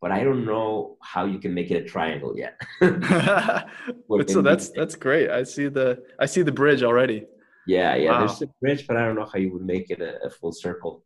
[0.00, 2.60] But I don't know how you can make it a triangle yet.
[4.08, 5.28] But so that's that's great.
[5.30, 7.26] I see the I see the bridge already.
[7.68, 8.12] Yeah, yeah.
[8.12, 8.18] Wow.
[8.20, 10.52] There's a bridge, but I don't know how you would make it a, a full
[10.52, 11.04] circle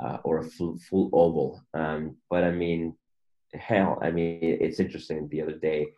[0.00, 1.60] uh, or a full full oval.
[1.74, 2.96] Um, but I mean,
[3.54, 5.28] hell, I mean, it's interesting.
[5.28, 5.88] The other day,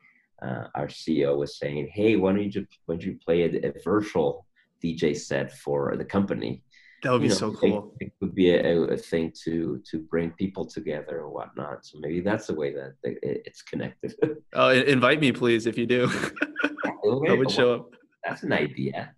[0.43, 3.73] uh, our CEO was saying, "Hey, why don't you why don't you play a, a
[3.85, 4.47] virtual
[4.83, 6.63] DJ set for the company?"
[7.03, 7.95] That would be know, so cool.
[8.01, 11.85] It, it would be a, a, thing to to bring people together and whatnot.
[11.85, 14.15] So maybe that's the way that it, it's connected.
[14.55, 16.11] oh, invite me, please, if you do.
[17.05, 19.13] I would show up that's an idea.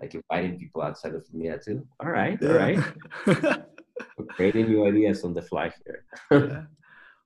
[0.00, 1.86] Like inviting people outside of Lumiata too.
[2.00, 2.78] All right, all right.
[3.26, 6.04] We're creating new ideas on the fly here.
[6.30, 6.62] yeah.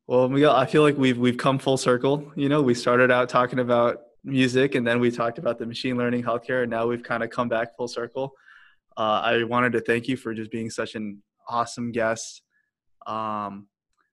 [0.07, 2.31] Well, Miguel, I feel like we've we've come full circle.
[2.37, 5.97] You know, we started out talking about music, and then we talked about the machine
[5.97, 8.33] learning healthcare, and now we've kind of come back full circle.
[8.97, 12.43] Uh, I wanted to thank you for just being such an awesome guest.
[13.07, 13.69] Um,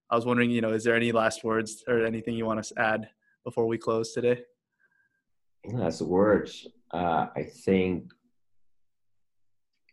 [0.09, 2.79] I was wondering, you know, is there any last words or anything you want to
[2.79, 3.09] add
[3.43, 4.41] before we close today?
[5.65, 8.11] Last words uh, I think,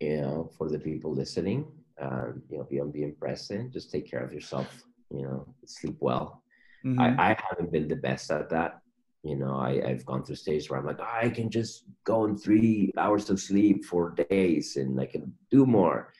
[0.00, 1.66] you know, for the people listening,
[2.00, 4.68] um, you know, beyond being present, just take care of yourself,
[5.10, 6.42] you know, sleep well.
[6.84, 7.00] Mm-hmm.
[7.00, 8.80] I, I haven't been the best at that.
[9.22, 12.26] You know, I, I've gone through stages where I'm like, oh, I can just go
[12.26, 16.12] in three hours of sleep for days and I can do more.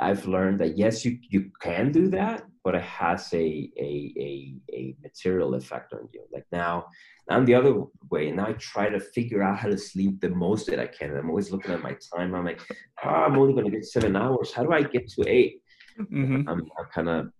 [0.00, 4.54] I've learned that yes, you, you can do that, but it has a, a, a,
[4.72, 6.22] a material effect on you.
[6.32, 6.86] Like now,
[7.28, 10.66] I'm the other way, and I try to figure out how to sleep the most
[10.68, 11.16] that I can.
[11.16, 12.34] I'm always looking at my time.
[12.34, 12.60] I'm like,
[13.04, 14.52] oh, I'm only going to get seven hours.
[14.52, 15.60] How do I get to 8
[16.00, 16.48] mm-hmm.
[16.48, 17.30] I'm, I'm kind of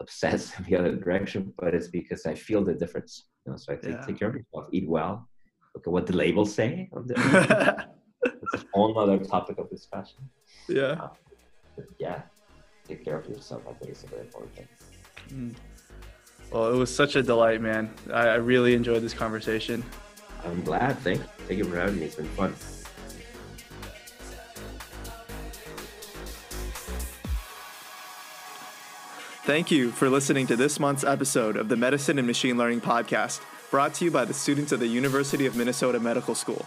[0.00, 3.28] obsessed in the other direction, but it's because I feel the difference.
[3.46, 3.58] You know?
[3.58, 4.06] So I think yeah.
[4.06, 5.28] take care of yourself, eat well,
[5.74, 6.90] look at what the labels say.
[7.08, 10.28] it's a whole other topic of discussion.
[10.68, 10.92] Yeah.
[11.00, 11.08] Uh,
[11.98, 12.22] yeah,
[12.86, 13.62] take care of yourself.
[13.68, 14.66] I think it's very important.
[15.30, 15.54] Mm.
[16.50, 17.92] Well, it was such a delight, man.
[18.12, 19.84] I, I really enjoyed this conversation.
[20.44, 20.98] I'm glad.
[20.98, 22.06] Thank, thank you for having me.
[22.06, 22.54] It's been fun.
[29.44, 33.40] Thank you for listening to this month's episode of the Medicine and Machine Learning Podcast,
[33.70, 36.66] brought to you by the students of the University of Minnesota Medical School.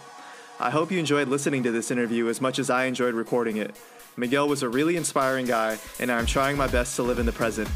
[0.58, 3.74] I hope you enjoyed listening to this interview as much as I enjoyed recording it.
[4.16, 7.32] Miguel was a really inspiring guy, and I'm trying my best to live in the
[7.32, 7.68] present.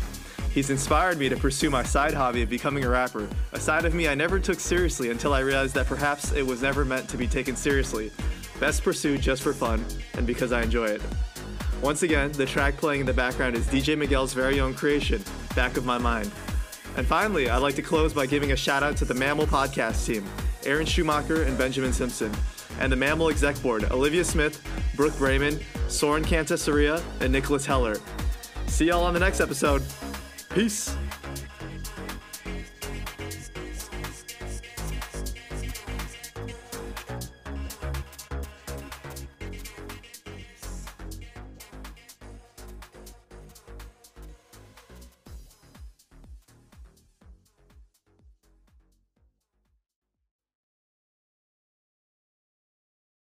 [0.50, 3.94] He's inspired me to pursue my side hobby of becoming a rapper, a side of
[3.94, 7.16] me I never took seriously until I realized that perhaps it was never meant to
[7.16, 8.12] be taken seriously.
[8.60, 11.02] Best pursued just for fun and because I enjoy it.
[11.82, 15.22] Once again, the track playing in the background is DJ Miguel's very own creation,
[15.56, 16.30] Back of My Mind.
[16.96, 20.06] And finally, I'd like to close by giving a shout out to the MAML podcast
[20.06, 20.24] team,
[20.64, 22.32] Aaron Schumacher and Benjamin Simpson,
[22.80, 24.62] and the MAML exec board, Olivia Smith,
[24.94, 27.96] Brooke Brayman, Soren Cantasaria, and Nicholas Heller.
[28.66, 29.82] See y'all on the next episode.
[30.50, 30.96] Peace.